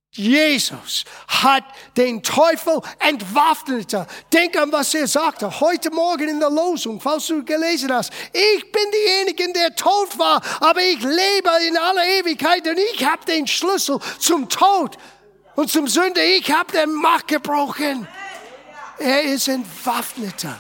Jesus 0.10 1.06
hat 1.28 1.64
den 1.96 2.24
Teufel 2.24 2.82
entwaffnet. 2.98 3.96
Denk 4.34 4.58
an, 4.58 4.72
was 4.72 4.96
er 4.96 5.08
sagte 5.08 5.60
heute 5.60 5.92
Morgen 5.92 6.28
in 6.28 6.40
der 6.40 6.50
Losung, 6.50 7.00
falls 7.00 7.28
du 7.28 7.46
gelesen 7.46 7.94
hast. 7.94 8.12
Ich 8.34 8.72
bin 8.72 8.82
diejenige, 8.92 9.54
der 9.54 9.76
tot 9.76 10.18
war, 10.18 10.42
aber 10.60 10.82
ich 10.82 11.04
lebe 11.04 11.52
in 11.68 11.78
aller 11.78 12.20
Ewigkeit 12.20 12.68
und 12.68 12.80
ich 12.96 13.06
habe 13.06 13.24
den 13.26 13.46
Schlüssel 13.46 14.00
zum 14.18 14.50
Tod 14.50 14.98
und 15.56 15.70
zum 15.70 15.88
Sünde. 15.88 16.24
Ich 16.24 16.52
habe 16.52 16.72
den 16.72 16.94
Macht 16.94 17.28
gebrochen. 17.28 18.08
Er 18.98 19.22
ist 19.22 19.48
entwaffneter. 19.48 20.60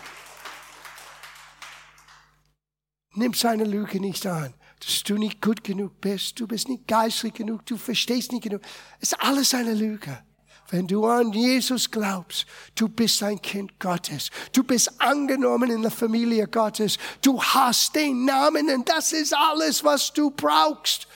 Nimm 3.15 3.33
seine 3.33 3.63
Lüge 3.63 3.99
nicht 3.99 4.27
an 4.27 4.53
dass 4.83 5.03
du 5.03 5.17
nicht 5.17 5.41
gut 5.41 5.63
genug 5.63 6.01
bist, 6.01 6.39
du 6.39 6.47
bist 6.47 6.67
nicht 6.67 6.87
geistlich 6.87 7.33
genug, 7.33 7.65
du 7.65 7.77
verstehst 7.77 8.31
nicht 8.31 8.43
genug. 8.43 8.61
Es 8.99 9.11
ist 9.11 9.21
alles 9.21 9.53
eine 9.53 9.73
Lüge. 9.73 10.23
Wenn 10.69 10.87
du 10.87 11.05
an 11.05 11.33
Jesus 11.33 11.91
glaubst, 11.91 12.45
du 12.75 12.87
bist 12.87 13.21
ein 13.23 13.41
Kind 13.41 13.77
Gottes. 13.77 14.31
Du 14.53 14.63
bist 14.63 15.01
angenommen 15.01 15.69
in 15.69 15.81
der 15.81 15.91
Familie 15.91 16.47
Gottes. 16.47 16.97
Du 17.21 17.43
hast 17.43 17.93
den 17.93 18.25
Namen 18.25 18.69
und 18.69 18.87
das 18.87 19.11
ist 19.11 19.35
alles, 19.35 19.83
was 19.83 20.13
du 20.13 20.31
brauchst. 20.31 21.07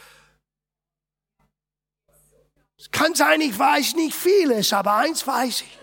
Es 2.78 2.92
kann 2.92 3.16
sein, 3.16 3.40
ich 3.42 3.58
weiß 3.58 3.96
nicht 3.96 4.14
vieles, 4.14 4.74
aber 4.74 4.96
eins 4.96 5.26
weiß 5.26 5.62
ich. 5.62 5.80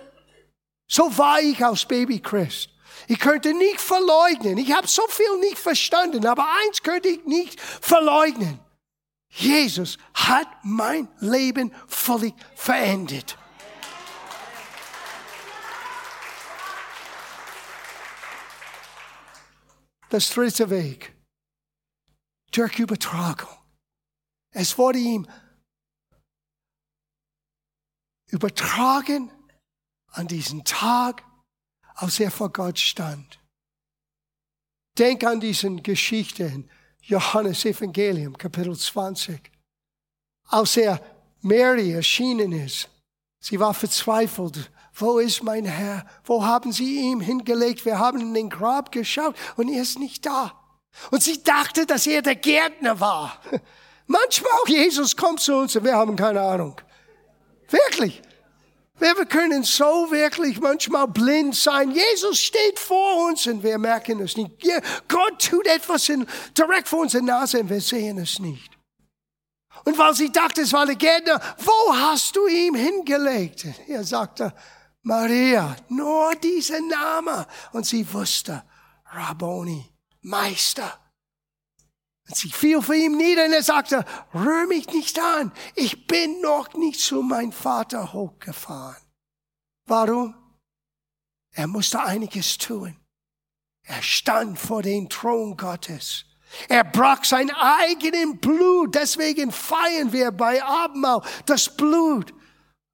So 0.86 1.16
war 1.16 1.40
ich 1.40 1.64
als 1.64 1.86
Baby 1.86 2.20
Christ. 2.20 2.71
Ich 3.12 3.18
könnte 3.18 3.52
nicht 3.52 3.78
verleugnen. 3.78 4.56
Ich 4.56 4.72
habe 4.72 4.88
so 4.88 5.06
viel 5.06 5.38
nicht 5.40 5.58
verstanden, 5.58 6.24
aber 6.26 6.46
eins 6.48 6.82
könnte 6.82 7.08
ich 7.08 7.22
nicht 7.26 7.60
verleugnen. 7.60 8.58
Jesus 9.28 9.98
hat 10.14 10.48
mein 10.62 11.08
Leben 11.20 11.74
völlig 11.86 12.32
verändert. 12.54 13.36
das 20.08 20.30
dritte 20.30 20.70
Weg. 20.70 21.14
Durch 22.50 22.78
Übertragung. 22.78 23.48
Es 24.50 24.78
wurde 24.78 24.98
ihm 24.98 25.26
übertragen 28.30 29.30
an 30.08 30.28
diesen 30.28 30.64
Tag, 30.64 31.24
als 32.02 32.18
er 32.18 32.32
vor 32.32 32.50
Gott 32.50 32.80
stand. 32.80 33.38
Denk 34.98 35.22
an 35.24 35.40
diesen 35.40 35.82
Geschichte 35.82 36.42
in 36.42 36.68
Johannes 37.00 37.64
Evangelium, 37.64 38.36
Kapitel 38.36 38.76
20. 38.76 39.40
Als 40.48 40.76
er 40.76 41.00
Mary 41.40 41.92
erschienen 41.92 42.52
ist, 42.52 42.88
sie 43.40 43.58
war 43.60 43.72
verzweifelt. 43.72 44.70
Wo 44.94 45.18
ist 45.18 45.44
mein 45.44 45.64
Herr? 45.64 46.04
Wo 46.24 46.44
haben 46.44 46.72
sie 46.72 47.00
ihn 47.00 47.20
hingelegt? 47.20 47.86
Wir 47.86 47.98
haben 47.98 48.20
in 48.20 48.34
den 48.34 48.50
Grab 48.50 48.90
geschaut 48.90 49.36
und 49.56 49.68
er 49.68 49.82
ist 49.82 49.98
nicht 49.98 50.26
da. 50.26 50.60
Und 51.10 51.22
sie 51.22 51.42
dachte, 51.42 51.86
dass 51.86 52.06
er 52.06 52.20
der 52.20 52.36
Gärtner 52.36 52.98
war. 53.00 53.40
Manchmal 54.06 54.52
auch 54.60 54.68
Jesus 54.68 55.16
kommt 55.16 55.40
zu 55.40 55.54
uns 55.54 55.76
und 55.76 55.84
wir 55.84 55.96
haben 55.96 56.16
keine 56.16 56.42
Ahnung. 56.42 56.78
Wirklich. 57.68 58.20
Wir 59.02 59.26
können 59.26 59.64
so 59.64 60.12
wirklich 60.12 60.60
manchmal 60.60 61.08
blind 61.08 61.56
sein. 61.56 61.90
Jesus 61.90 62.38
steht 62.38 62.78
vor 62.78 63.26
uns 63.26 63.48
und 63.48 63.64
wir 63.64 63.76
merken 63.76 64.20
es 64.20 64.36
nicht. 64.36 64.62
Gott 65.08 65.44
tut 65.50 65.66
etwas 65.66 66.08
in, 66.08 66.24
direkt 66.56 66.86
vor 66.86 67.00
unserer 67.00 67.22
Nase 67.22 67.58
und 67.58 67.68
wir 67.68 67.80
sehen 67.80 68.18
es 68.18 68.38
nicht. 68.38 68.70
Und 69.84 69.98
weil 69.98 70.14
sie 70.14 70.30
dachte, 70.30 70.60
es 70.60 70.72
war 70.72 70.86
der 70.86 70.94
Gärtner, 70.94 71.40
wo 71.58 71.96
hast 71.96 72.36
du 72.36 72.46
ihn 72.46 72.76
hingelegt? 72.76 73.66
Er 73.88 74.04
sagte, 74.04 74.54
Maria, 75.02 75.74
nur 75.88 76.36
dieser 76.36 76.80
Name. 76.80 77.48
Und 77.72 77.84
sie 77.84 78.06
wusste, 78.12 78.62
Rabboni, 79.06 79.84
Meister. 80.20 81.01
Und 82.32 82.38
sie 82.38 82.48
fiel 82.48 82.80
vor 82.80 82.94
ihm 82.94 83.18
nieder 83.18 83.44
und 83.44 83.52
er 83.52 83.62
sagte, 83.62 84.06
rühr 84.32 84.66
mich 84.66 84.86
nicht 84.86 85.18
an, 85.20 85.52
ich 85.74 86.06
bin 86.06 86.40
noch 86.40 86.72
nicht 86.72 86.98
zu 86.98 87.20
meinem 87.20 87.52
Vater 87.52 88.14
hochgefahren. 88.14 88.96
Warum? 89.86 90.34
Er 91.54 91.66
musste 91.66 92.00
einiges 92.00 92.56
tun. 92.56 92.96
Er 93.82 94.00
stand 94.00 94.58
vor 94.58 94.80
dem 94.80 95.10
Thron 95.10 95.58
Gottes. 95.58 96.24
Er 96.70 96.84
brach 96.84 97.22
sein 97.22 97.50
eigenes 97.50 98.40
Blut. 98.40 98.94
Deswegen 98.94 99.52
feiern 99.52 100.10
wir 100.14 100.32
bei 100.32 100.64
Abendmahl 100.64 101.20
das 101.44 101.76
Blut. 101.76 102.32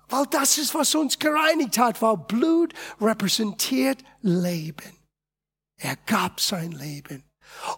Weil 0.09 0.27
das 0.27 0.59
ist, 0.59 0.75
was 0.75 0.97
uns 0.97 1.17
gereinigt 1.17 1.79
hat. 1.79 2.03
Weil 2.03 2.17
Blut 2.17 2.75
repräsentiert 3.01 4.03
Leben. 4.21 4.97
Er 5.77 5.95
gab 5.95 6.41
sein 6.41 6.73
Leben. 6.73 7.28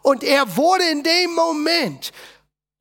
Und 0.03 0.23
er 0.23 0.57
wurde 0.57 0.85
in 0.85 1.03
dem 1.03 1.35
Moment 1.35 2.13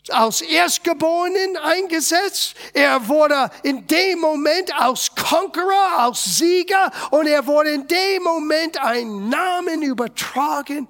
als 0.10 0.42
Erstgeborenen 0.42 1.58
eingesetzt. 1.58 2.56
Er 2.74 3.08
wurde 3.08 3.50
in 3.64 3.86
dem 3.88 4.20
Moment 4.20 4.74
als 4.80 5.14
Conqueror, 5.16 6.00
als 6.00 6.38
Sieger 6.38 6.92
und 7.12 7.28
er 7.28 7.46
wurde 7.46 7.72
in 7.72 7.88
dem 7.88 8.24
Moment 8.24 8.78
ein 8.80 9.30
Namen 9.30 9.82
übertragen, 9.82 10.88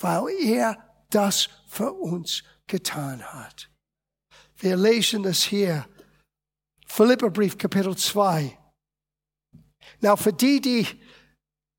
weil 0.00 0.28
er 0.40 0.76
das 1.10 1.48
für 1.68 1.92
uns 1.92 2.42
getan 2.66 3.22
hat. 3.22 3.68
Wir 4.56 4.76
lesen 4.76 5.22
das 5.22 5.42
hier. 5.42 5.86
Philipperbrief 6.86 7.56
Kapitel 7.56 7.96
2. 7.96 8.58
Now 10.00 10.16
für 10.16 10.32
die, 10.32 10.60
die 10.60 10.86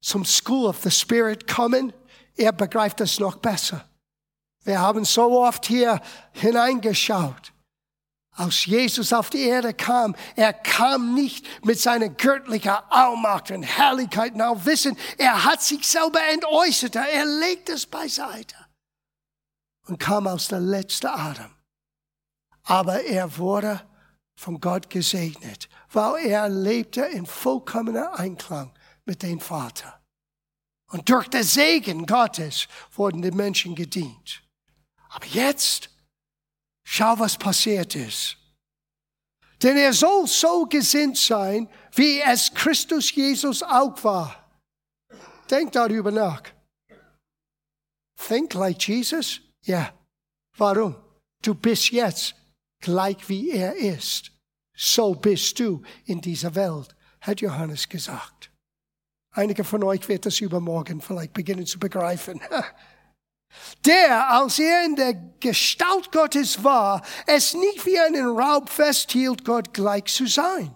zum 0.01 0.25
School 0.25 0.67
of 0.67 0.81
the 0.81 0.89
Spirit 0.89 1.47
kommen, 1.47 1.93
er 2.41 2.51
begreift 2.51 3.01
es 3.01 3.19
noch 3.19 3.37
besser. 3.37 3.85
Wir 4.63 4.79
haben 4.79 5.05
so 5.05 5.43
oft 5.43 5.65
hier 5.65 6.01
hineingeschaut. 6.33 7.53
Als 8.33 8.65
Jesus 8.65 9.11
auf 9.11 9.29
die 9.29 9.41
Erde 9.41 9.73
kam, 9.73 10.15
er 10.35 10.53
kam 10.53 11.13
nicht 11.13 11.65
mit 11.65 11.79
seiner 11.79 12.09
göttlichen 12.09 12.71
Allmacht 12.89 13.51
und 13.51 13.63
Herrlichkeit 13.63 14.33
und 14.33 14.65
Wissen. 14.65 14.97
Er 15.17 15.43
hat 15.43 15.61
sich 15.61 15.85
selber 15.85 16.21
entäußert. 16.31 16.95
Er 16.95 17.25
legt 17.25 17.69
es 17.69 17.85
beiseite 17.85 18.55
und 19.87 19.99
kam 19.99 20.27
aus 20.27 20.47
der 20.47 20.61
letzten 20.61 21.07
Atem. 21.07 21.51
Aber 22.63 23.03
er 23.03 23.37
wurde 23.37 23.81
von 24.35 24.61
Gott 24.61 24.89
gesegnet, 24.89 25.67
weil 25.91 26.25
er 26.25 26.47
lebte 26.47 27.01
in 27.01 27.25
vollkommener 27.25 28.17
Einklang 28.17 28.71
mit 29.05 29.23
dem 29.23 29.39
Vater. 29.39 30.00
Und 30.91 31.09
durch 31.09 31.27
den 31.29 31.43
Segen 31.43 32.05
Gottes 32.05 32.67
wurden 32.95 33.21
die 33.21 33.31
Menschen 33.31 33.75
gedient. 33.75 34.43
Aber 35.09 35.25
jetzt, 35.25 35.89
schau, 36.85 37.17
was 37.17 37.37
passiert 37.37 37.95
ist. 37.95 38.37
Denn 39.63 39.77
er 39.77 39.93
soll 39.93 40.27
so 40.27 40.65
gesinnt 40.65 41.17
sein, 41.17 41.69
wie 41.93 42.19
es 42.21 42.53
Christus 42.53 43.13
Jesus 43.13 43.63
auch 43.63 44.03
war. 44.03 44.59
Denk 45.49 45.71
darüber 45.71 46.11
nach. 46.11 46.43
Think 48.17 48.53
like 48.53 48.87
Jesus? 48.87 49.41
Ja. 49.65 49.93
Warum? 50.57 50.95
Du 51.41 51.55
bist 51.55 51.91
jetzt 51.91 52.35
gleich 52.81 53.29
wie 53.29 53.51
er 53.51 53.75
ist. 53.75 54.31
So 54.75 55.15
bist 55.15 55.59
du 55.59 55.83
in 56.05 56.19
dieser 56.21 56.53
Welt, 56.55 56.95
hat 57.21 57.41
Johannes 57.41 57.87
gesagt. 57.87 58.50
Einige 59.33 59.63
von 59.63 59.83
euch 59.83 60.07
wird 60.09 60.25
das 60.25 60.41
übermorgen 60.41 61.01
vielleicht 61.01 61.33
beginnen 61.33 61.65
zu 61.65 61.79
begreifen. 61.79 62.41
Der, 63.85 64.31
als 64.31 64.59
er 64.59 64.85
in 64.85 64.95
der 64.95 65.13
Gestalt 65.41 66.11
Gottes 66.13 66.63
war, 66.63 67.01
es 67.27 67.53
nicht 67.53 67.85
wie 67.85 67.99
einen 67.99 68.25
Raub 68.25 68.69
festhielt, 68.69 69.43
Gott 69.43 69.73
gleich 69.73 70.05
zu 70.05 70.25
sein, 70.25 70.73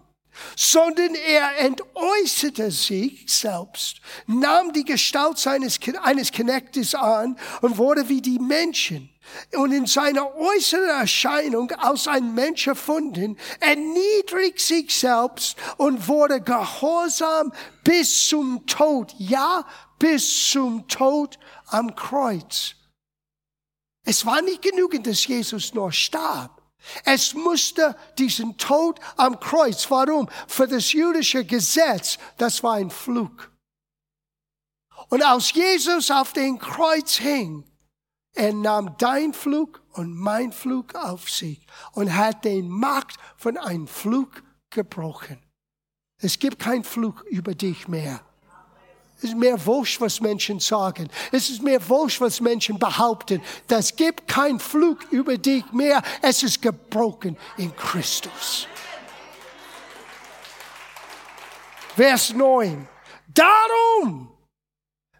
sondern 0.55 1.15
er 1.15 1.59
entäußerte 1.59 2.71
sich 2.71 3.25
selbst, 3.27 4.01
nahm 4.27 4.73
die 4.73 4.85
Gestalt 4.85 5.37
seines, 5.37 5.79
eines 6.01 6.31
Knechtes 6.31 6.95
an 6.95 7.37
und 7.61 7.77
wurde 7.77 8.09
wie 8.09 8.21
die 8.21 8.39
Menschen 8.39 9.09
und 9.53 9.71
in 9.71 9.85
seiner 9.85 10.35
äußeren 10.35 10.89
Erscheinung 10.89 11.71
als 11.71 12.07
ein 12.07 12.33
Mensch 12.33 12.67
erfunden, 12.67 13.37
erniedrigt 13.59 14.59
sich 14.59 14.95
selbst 14.95 15.57
und 15.77 16.07
wurde 16.07 16.41
gehorsam 16.41 17.51
bis 17.83 18.27
zum 18.27 18.65
Tod. 18.67 19.13
Ja, 19.17 19.65
bis 19.99 20.51
zum 20.51 20.87
Tod 20.87 21.39
am 21.67 21.95
Kreuz. 21.95 22.75
Es 24.03 24.25
war 24.25 24.41
nicht 24.41 24.61
genügend, 24.61 25.07
dass 25.07 25.25
Jesus 25.25 25.73
nur 25.73 25.91
starb. 25.91 26.54
Es 27.03 27.33
musste 27.33 27.95
diesen 28.17 28.57
Tod 28.57 28.99
am 29.17 29.39
Kreuz. 29.39 29.89
Warum? 29.89 30.29
Für 30.47 30.67
das 30.67 30.93
jüdische 30.93 31.45
Gesetz, 31.45 32.17
das 32.37 32.63
war 32.63 32.73
ein 32.75 32.89
Flug. 32.89 33.51
Und 35.09 35.23
als 35.23 35.53
Jesus 35.53 36.09
auf 36.11 36.33
dem 36.33 36.59
Kreuz 36.59 37.15
hing, 37.15 37.63
er 38.33 38.53
nahm 38.53 38.95
dein 38.97 39.33
Flug 39.33 39.81
und 39.93 40.13
mein 40.13 40.51
Flug 40.51 40.95
auf 40.95 41.29
sich 41.29 41.65
und 41.93 42.13
hat 42.13 42.43
den 42.43 42.69
Macht 42.69 43.15
von 43.37 43.57
einem 43.57 43.87
Flug 43.87 44.43
gebrochen. 44.69 45.39
Es 46.17 46.39
gibt 46.39 46.59
keinen 46.59 46.83
Flug 46.83 47.23
über 47.29 47.55
dich 47.55 47.87
mehr. 47.87 48.21
Ist 49.25 49.35
mehr 49.35 49.65
wurscht, 49.65 49.99
was 49.99 50.21
Menschen 50.21 50.59
sagen. 50.59 51.09
Es 51.31 51.49
ist 51.49 51.63
mehr 51.63 51.79
wurscht, 51.89 52.21
was 52.21 52.39
Menschen 52.39 52.77
behaupten. 52.77 53.41
Das 53.67 53.95
gibt 53.95 54.27
keinen 54.27 54.59
Flug 54.59 54.99
über 55.11 55.37
dich 55.37 55.63
mehr. 55.71 56.01
Es 56.21 56.43
ist 56.43 56.61
gebrochen 56.61 57.37
in 57.57 57.75
Christus. 57.75 58.67
Vers 61.95 62.33
9. 62.33 62.87
Darum 63.33 64.35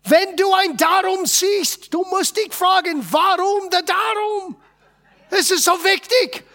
wenn 0.07 0.35
du 0.35 0.53
ein 0.53 0.77
Darum 0.77 1.25
siehst, 1.25 1.91
du 1.91 2.03
musst 2.03 2.37
dich 2.37 2.53
fragen, 2.53 3.03
warum 3.09 3.69
der 3.71 3.81
Darum? 3.81 4.55
Es 5.31 5.49
ist 5.49 5.63
so 5.63 5.71
wichtig. 5.83 6.45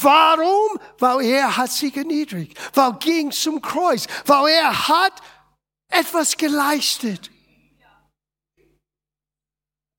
Warum? 0.00 0.78
Weil 0.98 1.24
er 1.24 1.56
hat 1.56 1.72
sich 1.72 1.96
erniedrigt, 1.96 2.56
weil 2.74 2.90
er 2.90 2.98
ging 2.98 3.32
zum 3.32 3.60
Kreuz, 3.60 4.06
weil 4.26 4.52
er 4.52 4.88
hat 4.88 5.14
etwas 5.88 6.36
geleistet. 6.36 7.30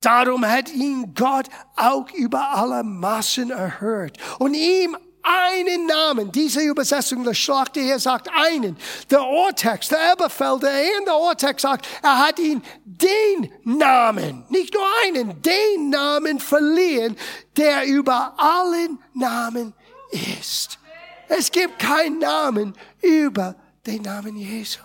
Darum 0.02 0.46
hat 0.46 0.72
ihn 0.72 1.16
Gott 1.16 1.48
auch 1.76 2.12
über 2.12 2.50
alle 2.52 2.84
Massen 2.84 3.50
erhört 3.50 4.18
und 4.38 4.54
ihm 4.54 4.96
einen 5.26 5.88
Namen. 5.88 6.32
Diese 6.32 6.62
Übersetzung 6.62 7.24
der 7.24 7.34
Schlachter 7.34 7.82
hier 7.82 7.98
sagt 7.98 8.30
einen. 8.32 8.78
Der 9.10 9.24
Urtext, 9.24 9.92
der 9.92 10.12
Elberfelder 10.12 10.84
in 11.00 11.06
der 11.06 11.18
Urtext 11.18 11.64
sagt, 11.64 11.88
er 12.04 12.20
hat 12.20 12.38
ihn 12.38 12.62
den 12.86 13.52
Namen, 13.64 14.46
nicht 14.50 14.74
nur 14.74 14.84
einen, 15.04 15.42
den 15.42 15.90
Namen 15.90 16.40
verliehen, 16.40 17.18
der 17.58 17.88
über 17.88 18.34
allen 18.38 19.00
Namen 19.14 19.74
ist. 20.12 20.78
Es 21.28 21.52
gibt 21.52 21.80
keinen 21.80 22.20
Namen 22.20 22.76
über 23.02 23.56
den 23.88 24.04
Namen 24.04 24.38
Jesu. 24.38 24.85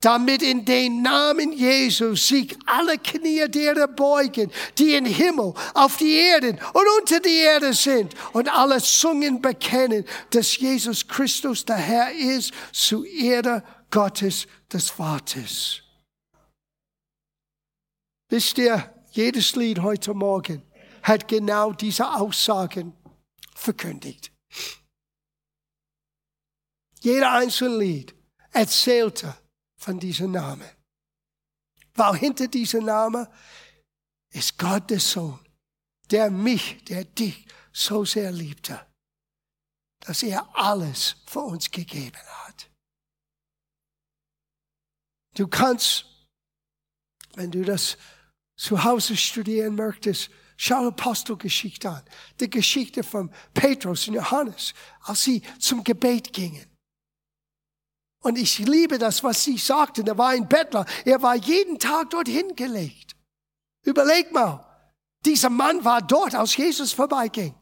Damit 0.00 0.42
in 0.42 0.64
den 0.64 1.02
Namen 1.02 1.52
Jesus 1.52 2.28
sich 2.28 2.56
alle 2.66 2.98
Knie 2.98 3.48
derer 3.48 3.88
beugen, 3.88 4.52
die 4.78 4.94
im 4.94 5.06
Himmel, 5.06 5.54
auf 5.74 5.96
die 5.96 6.14
Erden 6.14 6.58
und 6.72 6.84
unter 7.00 7.20
die 7.20 7.38
Erde 7.38 7.72
sind 7.72 8.14
und 8.32 8.48
alle 8.48 8.80
Zungen 8.80 9.42
bekennen, 9.42 10.04
dass 10.30 10.56
Jesus 10.56 11.06
Christus 11.06 11.64
der 11.64 11.76
Herr 11.76 12.12
ist, 12.12 12.52
zu 12.72 13.04
Ehre 13.04 13.64
Gottes 13.90 14.46
des 14.72 14.90
Vaters. 14.90 15.82
Wisst 18.30 18.58
ihr, 18.58 18.94
jedes 19.10 19.56
Lied 19.56 19.80
heute 19.80 20.14
Morgen 20.14 20.62
hat 21.02 21.26
genau 21.26 21.72
diese 21.72 22.14
Aussagen 22.14 22.92
verkündigt. 23.54 24.30
Jeder 27.00 27.32
einzelne 27.32 27.78
Lied 27.78 28.14
erzählte 28.52 29.34
von 29.78 29.98
diesem 29.98 30.32
Namen. 30.32 30.68
Weil 31.94 32.16
hinter 32.16 32.48
diesem 32.48 32.84
Namen 32.84 33.26
ist 34.30 34.58
Gott 34.58 34.90
der 34.90 35.00
Sohn, 35.00 35.40
der 36.10 36.30
mich, 36.30 36.84
der 36.84 37.04
dich 37.04 37.46
so 37.72 38.04
sehr 38.04 38.30
liebte, 38.30 38.86
dass 40.00 40.22
er 40.22 40.48
alles 40.54 41.16
für 41.26 41.40
uns 41.40 41.70
gegeben 41.70 42.18
hat. 42.44 42.70
Du 45.34 45.46
kannst, 45.46 46.04
wenn 47.34 47.50
du 47.50 47.64
das 47.64 47.96
zu 48.56 48.82
Hause 48.82 49.16
studieren 49.16 49.76
möchtest, 49.76 50.30
schau 50.56 50.88
Apostelgeschichte 50.88 51.88
an. 51.88 52.02
Die 52.40 52.50
Geschichte 52.50 53.04
von 53.04 53.30
Petrus 53.54 54.08
und 54.08 54.14
Johannes, 54.14 54.74
als 55.02 55.22
sie 55.22 55.42
zum 55.58 55.84
Gebet 55.84 56.32
gingen. 56.32 56.67
Und 58.20 58.36
ich 58.36 58.58
liebe 58.58 58.98
das, 58.98 59.22
was 59.22 59.44
sie 59.44 59.58
sagten. 59.58 60.06
Er 60.06 60.18
war 60.18 60.30
ein 60.30 60.48
Bettler. 60.48 60.84
Er 61.04 61.22
war 61.22 61.36
jeden 61.36 61.78
Tag 61.78 62.10
dorthin 62.10 62.56
gelegt. 62.56 63.16
Überleg 63.84 64.32
mal. 64.32 64.64
Dieser 65.24 65.50
Mann 65.50 65.84
war 65.84 66.02
dort, 66.02 66.34
als 66.34 66.56
Jesus 66.56 66.92
vorbeiging. 66.92 67.54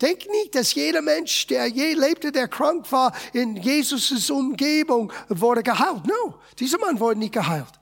Denk 0.00 0.26
nicht, 0.28 0.54
dass 0.54 0.74
jeder 0.74 1.02
Mensch, 1.02 1.46
der 1.46 1.68
je 1.68 1.94
lebte, 1.94 2.32
der 2.32 2.48
krank 2.48 2.90
war, 2.90 3.14
in 3.32 3.56
Jesus' 3.56 4.28
Umgebung 4.30 5.12
wurde 5.28 5.62
geheilt. 5.62 6.04
No, 6.06 6.40
dieser 6.58 6.78
Mann 6.78 6.98
wurde 6.98 7.20
nicht 7.20 7.32
geheilt. 7.32 7.80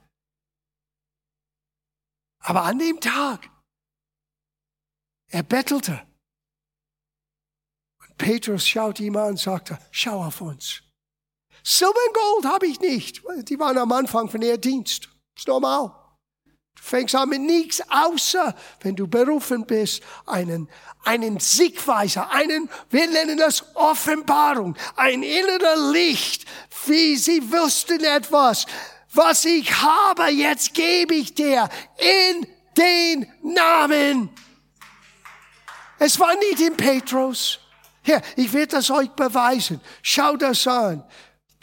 Aber 2.39 2.63
an 2.63 2.77
dem 2.77 2.99
Tag, 2.99 3.49
er 5.29 5.43
bettelte. 5.43 6.05
Und 7.99 8.17
Petrus 8.17 8.67
schaute 8.67 9.03
ihm 9.03 9.15
an 9.15 9.29
und 9.29 9.39
sagte, 9.39 9.79
schau 9.89 10.23
auf 10.23 10.41
uns. 10.41 10.82
Silber 11.63 11.99
und 12.07 12.13
Gold 12.13 12.53
habe 12.53 12.67
ich 12.67 12.79
nicht. 12.81 13.21
Die 13.47 13.57
waren 13.57 13.77
am 13.77 13.91
Anfang 13.91 14.29
von 14.29 14.41
ihr 14.41 14.57
Dienst. 14.57 15.07
Ist 15.35 15.47
normal. 15.47 15.95
Du 16.75 16.81
fängst 16.81 17.15
an 17.15 17.29
mit 17.29 17.41
nichts, 17.41 17.81
außer, 17.89 18.53
wenn 18.81 18.95
du 18.95 19.07
berufen 19.07 19.65
bist, 19.65 20.03
einen, 20.25 20.69
einen 21.05 21.39
Siegweiser, 21.39 22.29
einen, 22.31 22.69
wir 22.89 23.07
nennen 23.07 23.37
das 23.37 23.63
Offenbarung, 23.75 24.75
ein 24.95 25.23
innerer 25.23 25.91
Licht, 25.91 26.45
wie 26.85 27.15
sie 27.15 27.51
wüssten 27.51 28.03
etwas. 28.03 28.65
Was 29.13 29.45
ich 29.45 29.71
habe, 29.81 30.29
jetzt 30.31 30.73
gebe 30.73 31.15
ich 31.15 31.33
dir 31.33 31.69
in 31.97 32.47
den 32.75 33.31
Namen. 33.43 34.29
Es 35.99 36.19
war 36.19 36.35
nicht 36.35 36.59
in 36.59 36.75
Petrus. 36.75 37.59
Hier, 38.01 38.21
ich 38.35 38.51
werde 38.51 38.75
das 38.75 38.91
euch 38.91 39.09
beweisen. 39.11 39.79
Schau 40.01 40.35
das 40.35 40.67
an. 40.67 41.03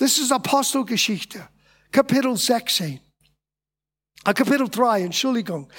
Das 0.00 0.16
ist 0.16 0.32
Apostelgeschichte, 0.32 1.46
Kapitel 1.92 2.34
16. 2.34 3.00
Ah, 4.24 4.32
Kapitel 4.32 4.66
3, 4.66 5.02
Entschuldigung. 5.02 5.70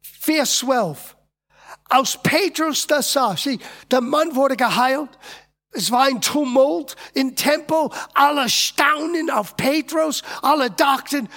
Vers 0.00 0.60
12. 0.60 1.14
Aus 1.90 2.18
Petrus 2.22 2.86
das 2.86 3.12
sah, 3.12 3.36
sieh, 3.36 3.60
der 3.90 4.00
Mann 4.00 4.34
wurde 4.34 4.56
geheilt. 4.56 5.10
Es 5.72 5.90
war 5.90 6.04
ein 6.04 6.22
Tumult 6.22 6.96
im 7.12 7.36
Tempel. 7.36 7.90
Alle 8.14 8.48
staunen 8.48 9.30
auf 9.30 9.58
Petrus. 9.58 10.22
Alle 10.40 10.70
dachten, 10.70 11.28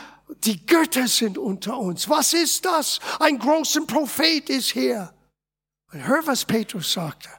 die 0.46 0.66
Götter 0.66 1.10
sind 1.10 1.38
unter 1.38 1.78
uns. 1.78 2.08
Was 2.08 2.32
ist 2.32 2.64
das? 2.64 3.02
Ein 3.20 3.38
großer 3.38 3.86
Prophet 3.86 4.50
ist 4.50 4.72
hier. 4.72 5.14
Und 5.92 6.08
hör, 6.08 6.26
was 6.26 6.46
Petrus 6.46 6.94
sagte. 6.94 7.39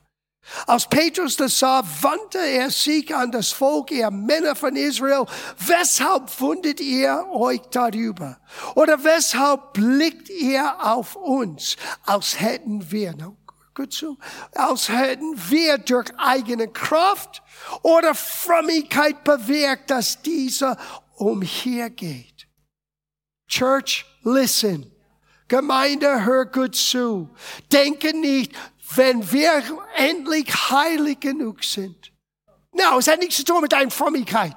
Als 0.66 0.88
Petrus 0.88 1.36
das 1.36 1.58
sah, 1.58 1.82
wandte 2.00 2.38
er 2.38 2.70
sich 2.70 3.14
an 3.14 3.30
das 3.30 3.50
Volk, 3.50 3.90
ihr 3.90 4.10
Männer 4.10 4.54
von 4.56 4.76
Israel. 4.76 5.26
Weshalb 5.58 6.40
wundet 6.40 6.80
ihr 6.80 7.26
euch 7.32 7.60
darüber? 7.70 8.40
Oder 8.74 9.02
weshalb 9.04 9.72
blickt 9.72 10.28
ihr 10.28 10.74
auf 10.80 11.16
uns, 11.16 11.76
als 12.04 12.40
hätten 12.40 12.90
wir, 12.90 13.14
no, 13.16 13.36
gut 13.74 13.92
so, 13.92 14.16
als 14.54 14.88
hätten 14.88 15.34
wir 15.48 15.78
durch 15.78 16.10
eigene 16.18 16.68
Kraft 16.68 17.42
oder 17.82 18.14
Frömmigkeit 18.14 19.24
bewirkt, 19.24 19.90
dass 19.90 20.20
dieser 20.22 20.76
umhergeht? 21.16 22.48
Church, 23.48 24.06
listen. 24.22 24.92
Gemeinde, 25.48 26.24
hör 26.24 26.46
gut 26.46 26.76
zu. 26.76 27.28
Denke 27.72 28.16
nicht, 28.16 28.52
wenn 28.94 29.31
wir 29.31 29.62
endlich 29.96 30.48
heilig 30.70 31.20
genug 31.20 31.64
sind. 31.64 32.12
No, 32.72 32.98
es 32.98 33.09
hat 33.09 33.20
nichts 33.20 33.37
zu 33.37 33.44
tun 33.44 33.62
mit 33.62 33.72
deiner 33.72 33.90
Frömmigkeit. 33.90 34.57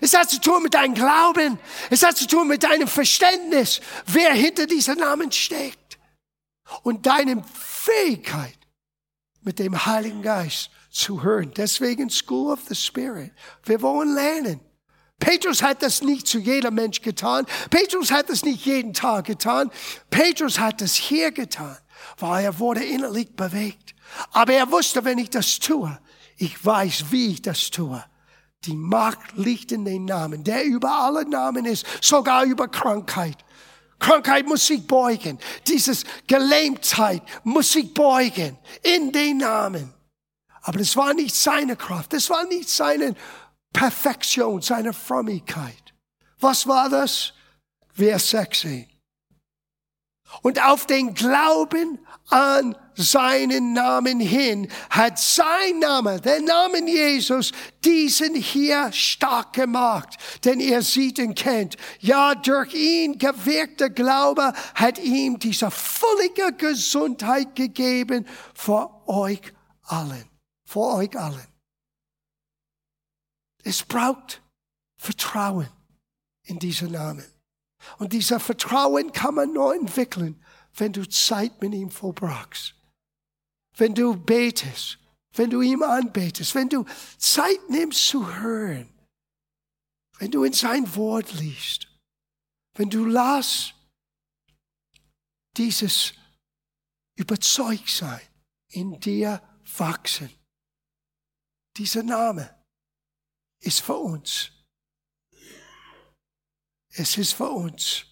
Es 0.00 0.14
hat 0.14 0.28
zu 0.30 0.40
tun 0.40 0.62
mit 0.62 0.74
deinem 0.74 0.94
Glauben. 0.94 1.58
Es 1.90 2.02
hat 2.02 2.16
zu 2.16 2.26
tun 2.26 2.48
mit 2.48 2.64
deinem 2.64 2.88
Verständnis, 2.88 3.80
wer 4.06 4.32
hinter 4.32 4.66
diesem 4.66 4.98
Namen 4.98 5.30
steckt. 5.30 5.98
Und 6.82 7.06
deinem 7.06 7.44
Fähigkeit, 7.44 8.58
mit 9.42 9.60
dem 9.60 9.86
Heiligen 9.86 10.22
Geist 10.22 10.70
zu 10.90 11.22
hören. 11.22 11.52
Deswegen 11.56 12.10
School 12.10 12.52
of 12.52 12.60
the 12.68 12.74
Spirit. 12.74 13.30
Wir 13.64 13.80
wollen 13.82 14.14
lernen. 14.14 14.60
Petrus 15.20 15.62
hat 15.62 15.82
das 15.82 16.02
nicht 16.02 16.26
zu 16.26 16.38
jedem 16.38 16.74
Mensch 16.74 17.00
getan. 17.00 17.46
Petrus 17.70 18.10
hat 18.10 18.28
das 18.28 18.44
nicht 18.44 18.66
jeden 18.66 18.92
Tag 18.92 19.26
getan. 19.26 19.70
Petrus 20.10 20.58
hat 20.58 20.80
das 20.80 20.94
hier 20.94 21.30
getan 21.30 21.78
weil 22.18 22.44
er 22.44 22.58
wurde 22.58 22.84
innerlich 22.84 23.34
bewegt. 23.34 23.94
Aber 24.32 24.52
er 24.52 24.70
wusste, 24.70 25.04
wenn 25.04 25.18
ich 25.18 25.30
das 25.30 25.58
tue, 25.58 25.98
ich 26.36 26.64
weiß, 26.64 27.06
wie 27.10 27.32
ich 27.32 27.42
das 27.42 27.70
tue. 27.70 28.02
Die 28.64 28.74
Macht 28.76 29.36
liegt 29.36 29.72
in 29.72 29.84
den 29.84 30.04
Namen, 30.04 30.42
der 30.42 30.64
über 30.64 30.90
alle 30.90 31.28
Namen 31.28 31.66
ist, 31.66 31.86
sogar 32.00 32.44
über 32.44 32.68
Krankheit. 32.68 33.36
Krankheit 33.98 34.46
muss 34.46 34.66
sich 34.66 34.86
beugen. 34.86 35.38
Dieses 35.66 36.04
Gelähmtheit 36.26 37.22
muss 37.44 37.72
sich 37.72 37.92
beugen 37.94 38.58
in 38.82 39.12
den 39.12 39.38
Namen. 39.38 39.92
Aber 40.62 40.80
es 40.80 40.96
war 40.96 41.14
nicht 41.14 41.34
seine 41.34 41.76
Kraft, 41.76 42.12
es 42.12 42.28
war 42.28 42.44
nicht 42.46 42.68
seine 42.68 43.14
Perfektion, 43.72 44.60
seine 44.60 44.92
Frömmigkeit. 44.92 45.94
Was 46.40 46.66
war 46.66 46.88
das? 46.88 47.32
Vers 47.94 48.30
16 48.30 48.95
und 50.42 50.62
auf 50.62 50.86
den 50.86 51.14
Glauben 51.14 51.98
an 52.28 52.76
seinen 52.94 53.72
Namen 53.72 54.20
hin 54.20 54.68
hat 54.90 55.18
sein 55.18 55.78
Name, 55.80 56.20
der 56.20 56.40
Name 56.40 56.88
Jesus, 56.88 57.52
diesen 57.84 58.34
hier 58.34 58.90
stark 58.92 59.52
gemacht. 59.52 60.16
Denn 60.44 60.60
er 60.60 60.82
sieht 60.82 61.18
und 61.18 61.34
kennt. 61.34 61.76
Ja, 62.00 62.34
durch 62.34 62.74
ihn 62.74 63.18
gewirkter 63.18 63.90
Glaube 63.90 64.52
hat 64.74 64.98
ihm 64.98 65.38
diese 65.38 65.70
völlige 65.70 66.52
Gesundheit 66.56 67.54
gegeben 67.54 68.26
vor 68.54 69.06
euch 69.06 69.42
allen. 69.82 70.24
Vor 70.64 70.96
euch 70.96 71.16
allen. 71.16 71.46
Es 73.62 73.82
braucht 73.82 74.42
Vertrauen 74.96 75.68
in 76.44 76.58
diesen 76.58 76.92
Namen. 76.92 77.24
Und 77.98 78.12
dieser 78.12 78.40
Vertrauen 78.40 79.12
kann 79.12 79.34
man 79.34 79.52
nur 79.52 79.74
entwickeln, 79.74 80.42
wenn 80.74 80.92
du 80.92 81.08
Zeit 81.08 81.60
mit 81.62 81.72
ihm 81.72 81.90
verbrachst. 81.90 82.74
Wenn 83.76 83.94
du 83.94 84.16
betest, 84.16 84.98
wenn 85.32 85.50
du 85.50 85.60
ihm 85.60 85.82
anbetest, 85.82 86.54
wenn 86.54 86.68
du 86.68 86.84
Zeit 87.18 87.68
nimmst 87.68 88.06
zu 88.08 88.26
hören, 88.34 88.88
wenn 90.18 90.30
du 90.30 90.44
in 90.44 90.52
sein 90.52 90.94
Wort 90.96 91.32
liest, 91.34 91.88
wenn 92.74 92.90
du 92.90 93.04
las 93.04 93.74
dieses 95.56 96.14
Überzeugtsein 97.16 98.20
in 98.68 99.00
dir 99.00 99.42
wachsen. 99.76 100.30
Dieser 101.76 102.02
Name 102.02 102.54
ist 103.60 103.80
für 103.80 103.96
uns 103.96 104.50
es 106.96 107.16
ist 107.16 107.34
für 107.34 107.50
uns. 107.50 108.04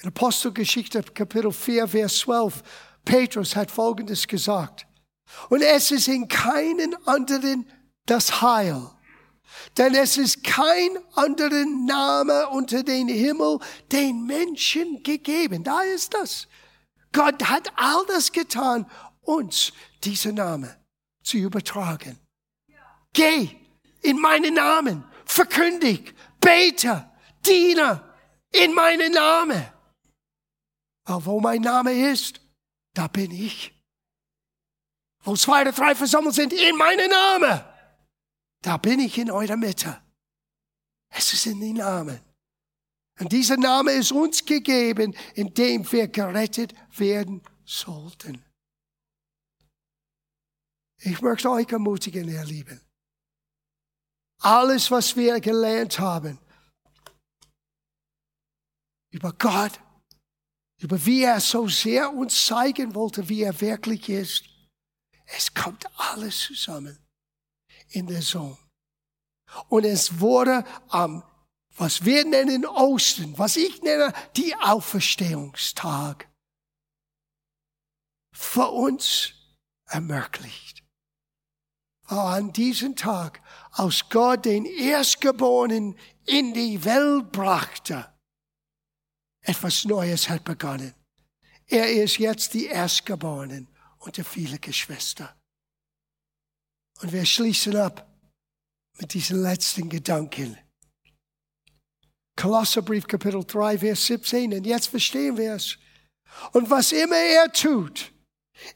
In 0.00 0.08
Apostelgeschichte 0.08 1.02
Kapitel 1.02 1.52
4, 1.52 1.88
Vers 1.88 2.18
12, 2.18 2.62
Petrus 3.04 3.54
hat 3.54 3.70
Folgendes 3.70 4.26
gesagt. 4.26 4.86
Und 5.48 5.62
es 5.62 5.90
ist 5.90 6.08
in 6.08 6.28
keinen 6.28 6.94
anderen 7.06 7.70
das 8.06 8.42
Heil. 8.42 8.90
Denn 9.76 9.94
es 9.94 10.16
ist 10.16 10.42
kein 10.44 10.98
anderer 11.14 11.64
Name 11.64 12.48
unter 12.48 12.82
den 12.82 13.08
Himmel 13.08 13.58
den 13.90 14.24
Menschen 14.26 15.02
gegeben. 15.02 15.62
Da 15.62 15.82
ist 15.82 16.14
das. 16.14 16.48
Gott 17.12 17.42
hat 17.44 17.70
all 17.76 18.04
das 18.08 18.32
getan, 18.32 18.90
uns 19.20 19.72
diesen 20.02 20.36
Name 20.36 20.76
zu 21.22 21.36
übertragen. 21.36 22.18
Geh 23.12 23.50
in 24.00 24.18
meinen 24.18 24.54
Namen, 24.54 25.04
verkündig, 25.24 26.14
bete, 26.42 27.10
diene 27.46 28.14
in 28.50 28.74
meinen 28.74 29.12
Namen. 29.12 29.64
Aber 31.04 31.24
wo 31.24 31.40
mein 31.40 31.62
Name 31.62 31.92
ist, 32.12 32.40
da 32.94 33.08
bin 33.08 33.30
ich. 33.30 33.72
Wo 35.24 35.34
zwei 35.36 35.62
oder 35.62 35.72
drei 35.72 35.94
versammelt 35.94 36.34
sind 36.34 36.52
in 36.52 36.76
meinem 36.76 37.10
Namen, 37.10 37.64
da 38.60 38.76
bin 38.76 39.00
ich 39.00 39.16
in 39.18 39.30
eurer 39.30 39.56
Mitte. 39.56 40.00
Es 41.08 41.32
ist 41.32 41.46
in 41.46 41.60
den 41.60 41.76
Namen. 41.76 42.20
Und 43.20 43.32
dieser 43.32 43.56
Name 43.56 43.92
ist 43.92 44.12
uns 44.12 44.44
gegeben, 44.44 45.14
in 45.34 45.52
dem 45.54 45.90
wir 45.92 46.08
gerettet 46.08 46.74
werden 46.96 47.42
sollten. 47.64 48.44
Ich 50.98 51.20
möchte 51.20 51.50
euch 51.50 51.70
ermutigen, 51.70 52.28
ihr 52.28 52.44
Lieben. 52.44 52.80
Alles, 54.42 54.90
was 54.90 55.16
wir 55.16 55.40
gelernt 55.40 55.98
haben 55.98 56.38
über 59.12 59.32
Gott, 59.34 59.78
über 60.80 61.04
wie 61.04 61.22
er 61.22 61.40
so 61.40 61.68
sehr 61.68 62.12
uns 62.12 62.46
zeigen 62.46 62.94
wollte, 62.94 63.28
wie 63.28 63.42
er 63.42 63.60
wirklich 63.60 64.08
ist, 64.08 64.44
es 65.26 65.54
kommt 65.54 65.86
alles 65.96 66.40
zusammen 66.40 66.98
in 67.90 68.06
der 68.06 68.22
Sohn. 68.22 68.58
Und 69.68 69.84
es 69.84 70.18
wurde 70.18 70.64
am, 70.88 71.22
was 71.76 72.04
wir 72.04 72.24
nennen 72.24 72.66
Osten, 72.66 73.38
was 73.38 73.56
ich 73.56 73.82
nenne 73.82 74.12
die 74.34 74.56
Auferstehungstag, 74.56 76.28
für 78.34 78.68
uns 78.70 79.34
ermöglicht. 79.86 80.81
An 82.06 82.52
diesem 82.52 82.96
Tag, 82.96 83.40
aus 83.72 84.08
Gott 84.10 84.44
den 84.44 84.64
Erstgeborenen 84.64 85.96
in 86.26 86.52
die 86.52 86.84
Welt 86.84 87.32
brachte, 87.32 88.12
etwas 89.42 89.84
Neues 89.84 90.28
hat 90.28 90.44
begonnen. 90.44 90.94
Er 91.66 91.90
ist 91.90 92.18
jetzt 92.18 92.54
die 92.54 92.66
Erstgeborenen 92.66 93.68
unter 93.98 94.24
viele 94.24 94.58
Geschwister. 94.58 95.34
Und 97.00 97.12
wir 97.12 97.24
schließen 97.24 97.76
ab 97.76 98.08
mit 98.98 99.14
diesen 99.14 99.42
letzten 99.42 99.88
Gedanken. 99.88 100.58
Kolosserbrief 102.36 103.06
Kapitel 103.06 103.44
3, 103.44 103.78
Vers 103.78 104.06
17. 104.06 104.54
Und 104.54 104.66
jetzt 104.66 104.88
verstehen 104.88 105.36
wir 105.36 105.54
es. 105.54 105.78
Und 106.52 106.70
was 106.70 106.92
immer 106.92 107.16
er 107.16 107.52
tut, 107.52 108.12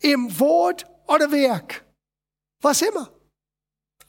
im 0.01 0.39
Wort 0.39 0.87
oder 1.07 1.31
Werk, 1.31 1.85
was 2.61 2.83
immer, 2.83 3.16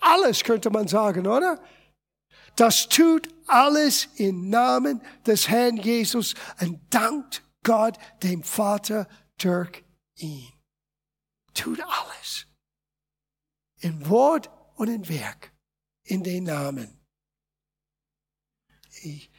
alles 0.08 0.43
könnte 0.43 0.70
man 0.70 0.88
sagen, 0.88 1.28
oder? 1.28 1.62
Das 2.56 2.89
tut 2.89 3.30
alles 3.46 4.08
im 4.15 4.50
Namen 4.50 5.02
des 5.26 5.48
Herrn 5.48 5.78
Jesus 5.78 6.34
und 6.60 6.82
dankt 6.89 7.43
Gott, 7.63 7.98
dem 8.24 8.43
Vater, 8.43 9.08
durch 9.38 9.84
ihn. 10.15 10.52
Tut 11.54 11.80
alles. 11.82 12.48
In 13.80 14.10
Wort 14.10 14.50
und 14.76 14.88
in 14.88 15.08
Werk. 15.08 15.54
In 16.04 16.24
den 16.24 16.46
Namen. 16.46 17.00
Ich 19.04 19.30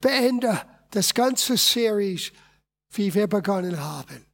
beende 0.00 0.60
das 0.90 1.14
ganze 1.14 1.56
Series, 1.56 2.32
wie 2.90 3.14
wir 3.14 3.26
begonnen 3.26 3.80
haben. 3.80 4.26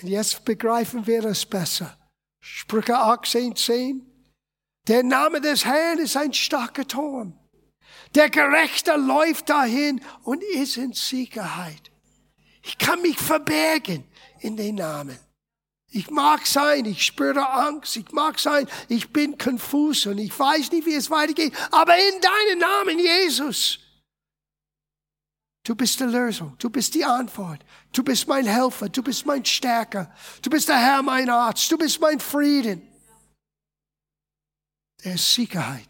Und 0.00 0.08
jetzt 0.08 0.44
begreifen 0.44 1.06
wir 1.06 1.24
es 1.24 1.46
besser. 1.46 1.98
Sprüche 2.40 2.96
18, 2.98 3.56
10. 3.56 4.07
Der 4.86 5.02
Name 5.02 5.40
des 5.40 5.64
Herrn 5.64 5.98
ist 5.98 6.16
ein 6.16 6.32
starker 6.32 6.86
Turm. 6.86 7.38
Der 8.14 8.30
Gerechte 8.30 8.92
läuft 8.96 9.50
dahin 9.50 10.00
und 10.22 10.42
ist 10.42 10.76
in 10.76 10.92
Sicherheit. 10.92 11.90
Ich 12.62 12.78
kann 12.78 13.02
mich 13.02 13.18
verbergen 13.18 14.04
in 14.40 14.56
den 14.56 14.76
Namen. 14.76 15.18
Ich 15.90 16.10
mag 16.10 16.46
sein, 16.46 16.84
ich 16.84 17.02
spüre 17.02 17.48
Angst, 17.48 17.96
ich 17.96 18.12
mag 18.12 18.38
sein, 18.38 18.68
ich 18.88 19.10
bin 19.10 19.38
konfus 19.38 20.06
und 20.06 20.18
ich 20.18 20.38
weiß 20.38 20.70
nicht, 20.72 20.86
wie 20.86 20.94
es 20.94 21.10
weitergeht, 21.10 21.54
aber 21.70 21.94
in 21.96 22.20
deinem 22.20 22.58
Namen, 22.58 22.98
Jesus. 22.98 23.78
Du 25.64 25.74
bist 25.74 26.00
die 26.00 26.04
Lösung, 26.04 26.56
du 26.58 26.70
bist 26.70 26.94
die 26.94 27.04
Antwort, 27.04 27.60
du 27.92 28.02
bist 28.02 28.26
mein 28.26 28.46
Helfer, 28.46 28.88
du 28.88 29.02
bist 29.02 29.24
mein 29.26 29.44
Stärker, 29.44 30.10
du 30.42 30.50
bist 30.50 30.68
der 30.68 30.78
Herr, 30.78 31.02
mein 31.02 31.28
Arzt, 31.28 31.70
du 31.70 31.78
bist 31.78 32.00
mein 32.00 32.20
Frieden. 32.20 32.87
Der 35.04 35.14
ist 35.14 35.32
Sicherheit. 35.32 35.88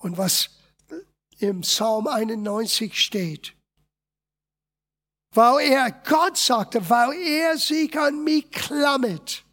Und 0.00 0.18
was 0.18 0.50
im 1.38 1.62
Psalm 1.62 2.06
91 2.06 3.00
steht, 3.00 3.54
weil 5.34 5.70
er, 5.70 5.90
Gott 5.90 6.36
sagte, 6.36 6.88
weil 6.90 7.14
er 7.14 7.56
sich 7.56 7.98
an 7.98 8.22
mich 8.22 8.50
klammert. 8.50 9.44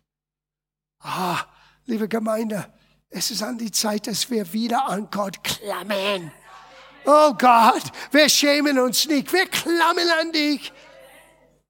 Ah, 1.01 1.45
liebe 1.85 2.09
Gemeinde, 2.09 2.73
es 3.09 3.31
ist 3.31 3.41
an 3.41 3.57
die 3.57 3.71
Zeit, 3.71 4.07
dass 4.07 4.29
wir 4.29 4.51
wieder 4.51 4.85
an 4.87 5.09
Gott 5.09 5.41
klammern. 5.43 6.31
Oh 7.05 7.33
Gott, 7.33 7.83
wir 8.11 8.27
schämen 8.27 8.77
uns 8.77 9.07
nicht, 9.07 9.31
wir 9.31 9.47
klammern 9.47 10.09
an 10.19 10.31
dich. 10.31 10.71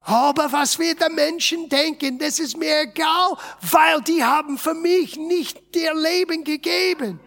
Aber 0.02 0.52
was 0.52 0.80
wir 0.80 0.96
der 0.96 1.10
Menschen 1.10 1.70
denken, 1.70 2.18
das 2.20 2.40
ist 2.40 2.58
mir 2.58 2.82
egal, 2.82 3.38
weil 3.62 4.02
die 4.02 4.24
haben 4.24 4.58
für 4.58 4.74
mich 4.74 5.18
nicht 5.18 5.76
ihr 5.76 5.94
Leben 5.94 6.44
gegeben. 6.44 7.20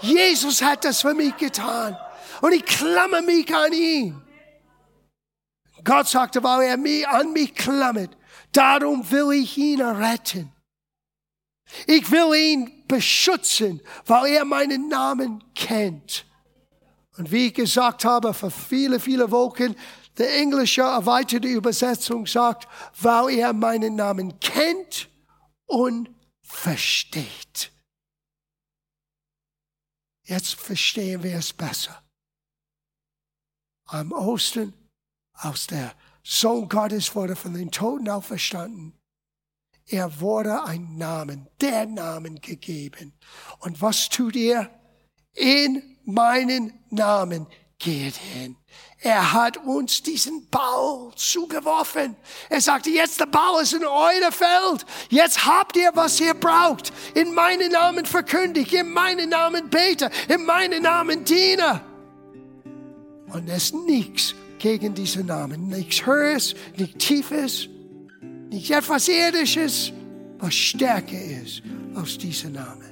Jesus 0.00 0.62
hat 0.62 0.84
das 0.84 1.02
für 1.02 1.14
mich 1.14 1.36
getan. 1.36 1.96
Und 2.40 2.52
ich 2.52 2.64
klammer 2.64 3.22
mich 3.22 3.54
an 3.54 3.72
ihn. 3.72 4.20
Gott 5.84 6.08
sagte, 6.08 6.42
weil 6.42 6.62
er 6.62 6.76
mich 6.76 7.06
an 7.06 7.32
mich 7.32 7.54
klammert, 7.54 8.16
darum 8.52 9.08
will 9.10 9.32
ich 9.32 9.56
ihn 9.58 9.80
retten. 9.80 10.52
Ich 11.86 12.10
will 12.10 12.34
ihn 12.34 12.84
beschützen, 12.86 13.80
weil 14.06 14.32
er 14.32 14.44
meinen 14.44 14.88
Namen 14.88 15.42
kennt. 15.54 16.26
Und 17.16 17.30
wie 17.30 17.48
ich 17.48 17.54
gesagt 17.54 18.04
habe, 18.04 18.32
für 18.34 18.50
viele, 18.50 18.98
viele 18.98 19.30
Wochen, 19.30 19.74
die 20.18 20.24
englische 20.24 20.82
erweiterte 20.82 21.48
Übersetzung 21.48 22.26
sagt, 22.26 22.68
weil 23.00 23.38
er 23.38 23.52
meinen 23.52 23.96
Namen 23.96 24.38
kennt 24.40 25.08
und 25.66 26.10
versteht. 26.42 27.72
Jetzt 30.24 30.54
verstehen 30.54 31.22
wir 31.22 31.36
es 31.36 31.52
besser. 31.52 32.02
Am 33.86 34.12
Osten 34.12 34.72
aus 35.34 35.66
der 35.66 35.94
Sohn 36.22 36.68
Gottes 36.68 37.14
wurde 37.14 37.34
von 37.34 37.54
den 37.54 37.70
Toten 37.70 38.08
auferstanden. 38.08 38.98
Er 39.86 40.20
wurde 40.20 40.62
ein 40.64 40.96
Namen, 40.96 41.48
der 41.60 41.86
Namen 41.86 42.40
gegeben. 42.40 43.12
Und 43.58 43.82
was 43.82 44.08
tut 44.08 44.36
er? 44.36 44.70
In 45.34 45.98
meinen 46.04 46.84
Namen 46.90 47.46
geht 47.82 48.16
hin. 48.16 48.56
Er 49.00 49.32
hat 49.32 49.56
uns 49.56 50.02
diesen 50.02 50.48
Ball 50.48 51.10
zugeworfen. 51.16 52.16
Er 52.48 52.60
sagte, 52.60 52.88
jetzt 52.90 53.18
der 53.18 53.26
Ball 53.26 53.62
ist 53.62 53.74
in 53.74 53.84
euer 53.84 54.30
Feld. 54.30 54.86
Jetzt 55.10 55.44
habt 55.44 55.76
ihr, 55.76 55.90
was 55.94 56.20
ihr 56.20 56.34
braucht. 56.34 56.92
In 57.14 57.34
meinen 57.34 57.72
Namen 57.72 58.06
verkündigt, 58.06 58.72
in 58.72 58.92
meinen 58.92 59.28
Namen 59.28 59.68
bete, 59.68 60.08
in 60.28 60.46
meinen 60.46 60.84
Namen 60.84 61.24
diene. 61.24 61.80
Und 63.32 63.48
es 63.48 63.64
ist 63.64 63.74
nichts 63.74 64.34
gegen 64.58 64.94
diesen 64.94 65.26
Namen. 65.26 65.68
Nichts 65.68 66.06
Höheres, 66.06 66.54
nichts 66.76 67.04
Tiefes, 67.04 67.68
nicht 68.50 68.70
etwas 68.70 69.08
Irdisches, 69.08 69.92
was 70.38 70.54
stärker 70.54 71.20
ist 71.20 71.62
als 71.94 72.18
dieser 72.18 72.50
Name. 72.50 72.91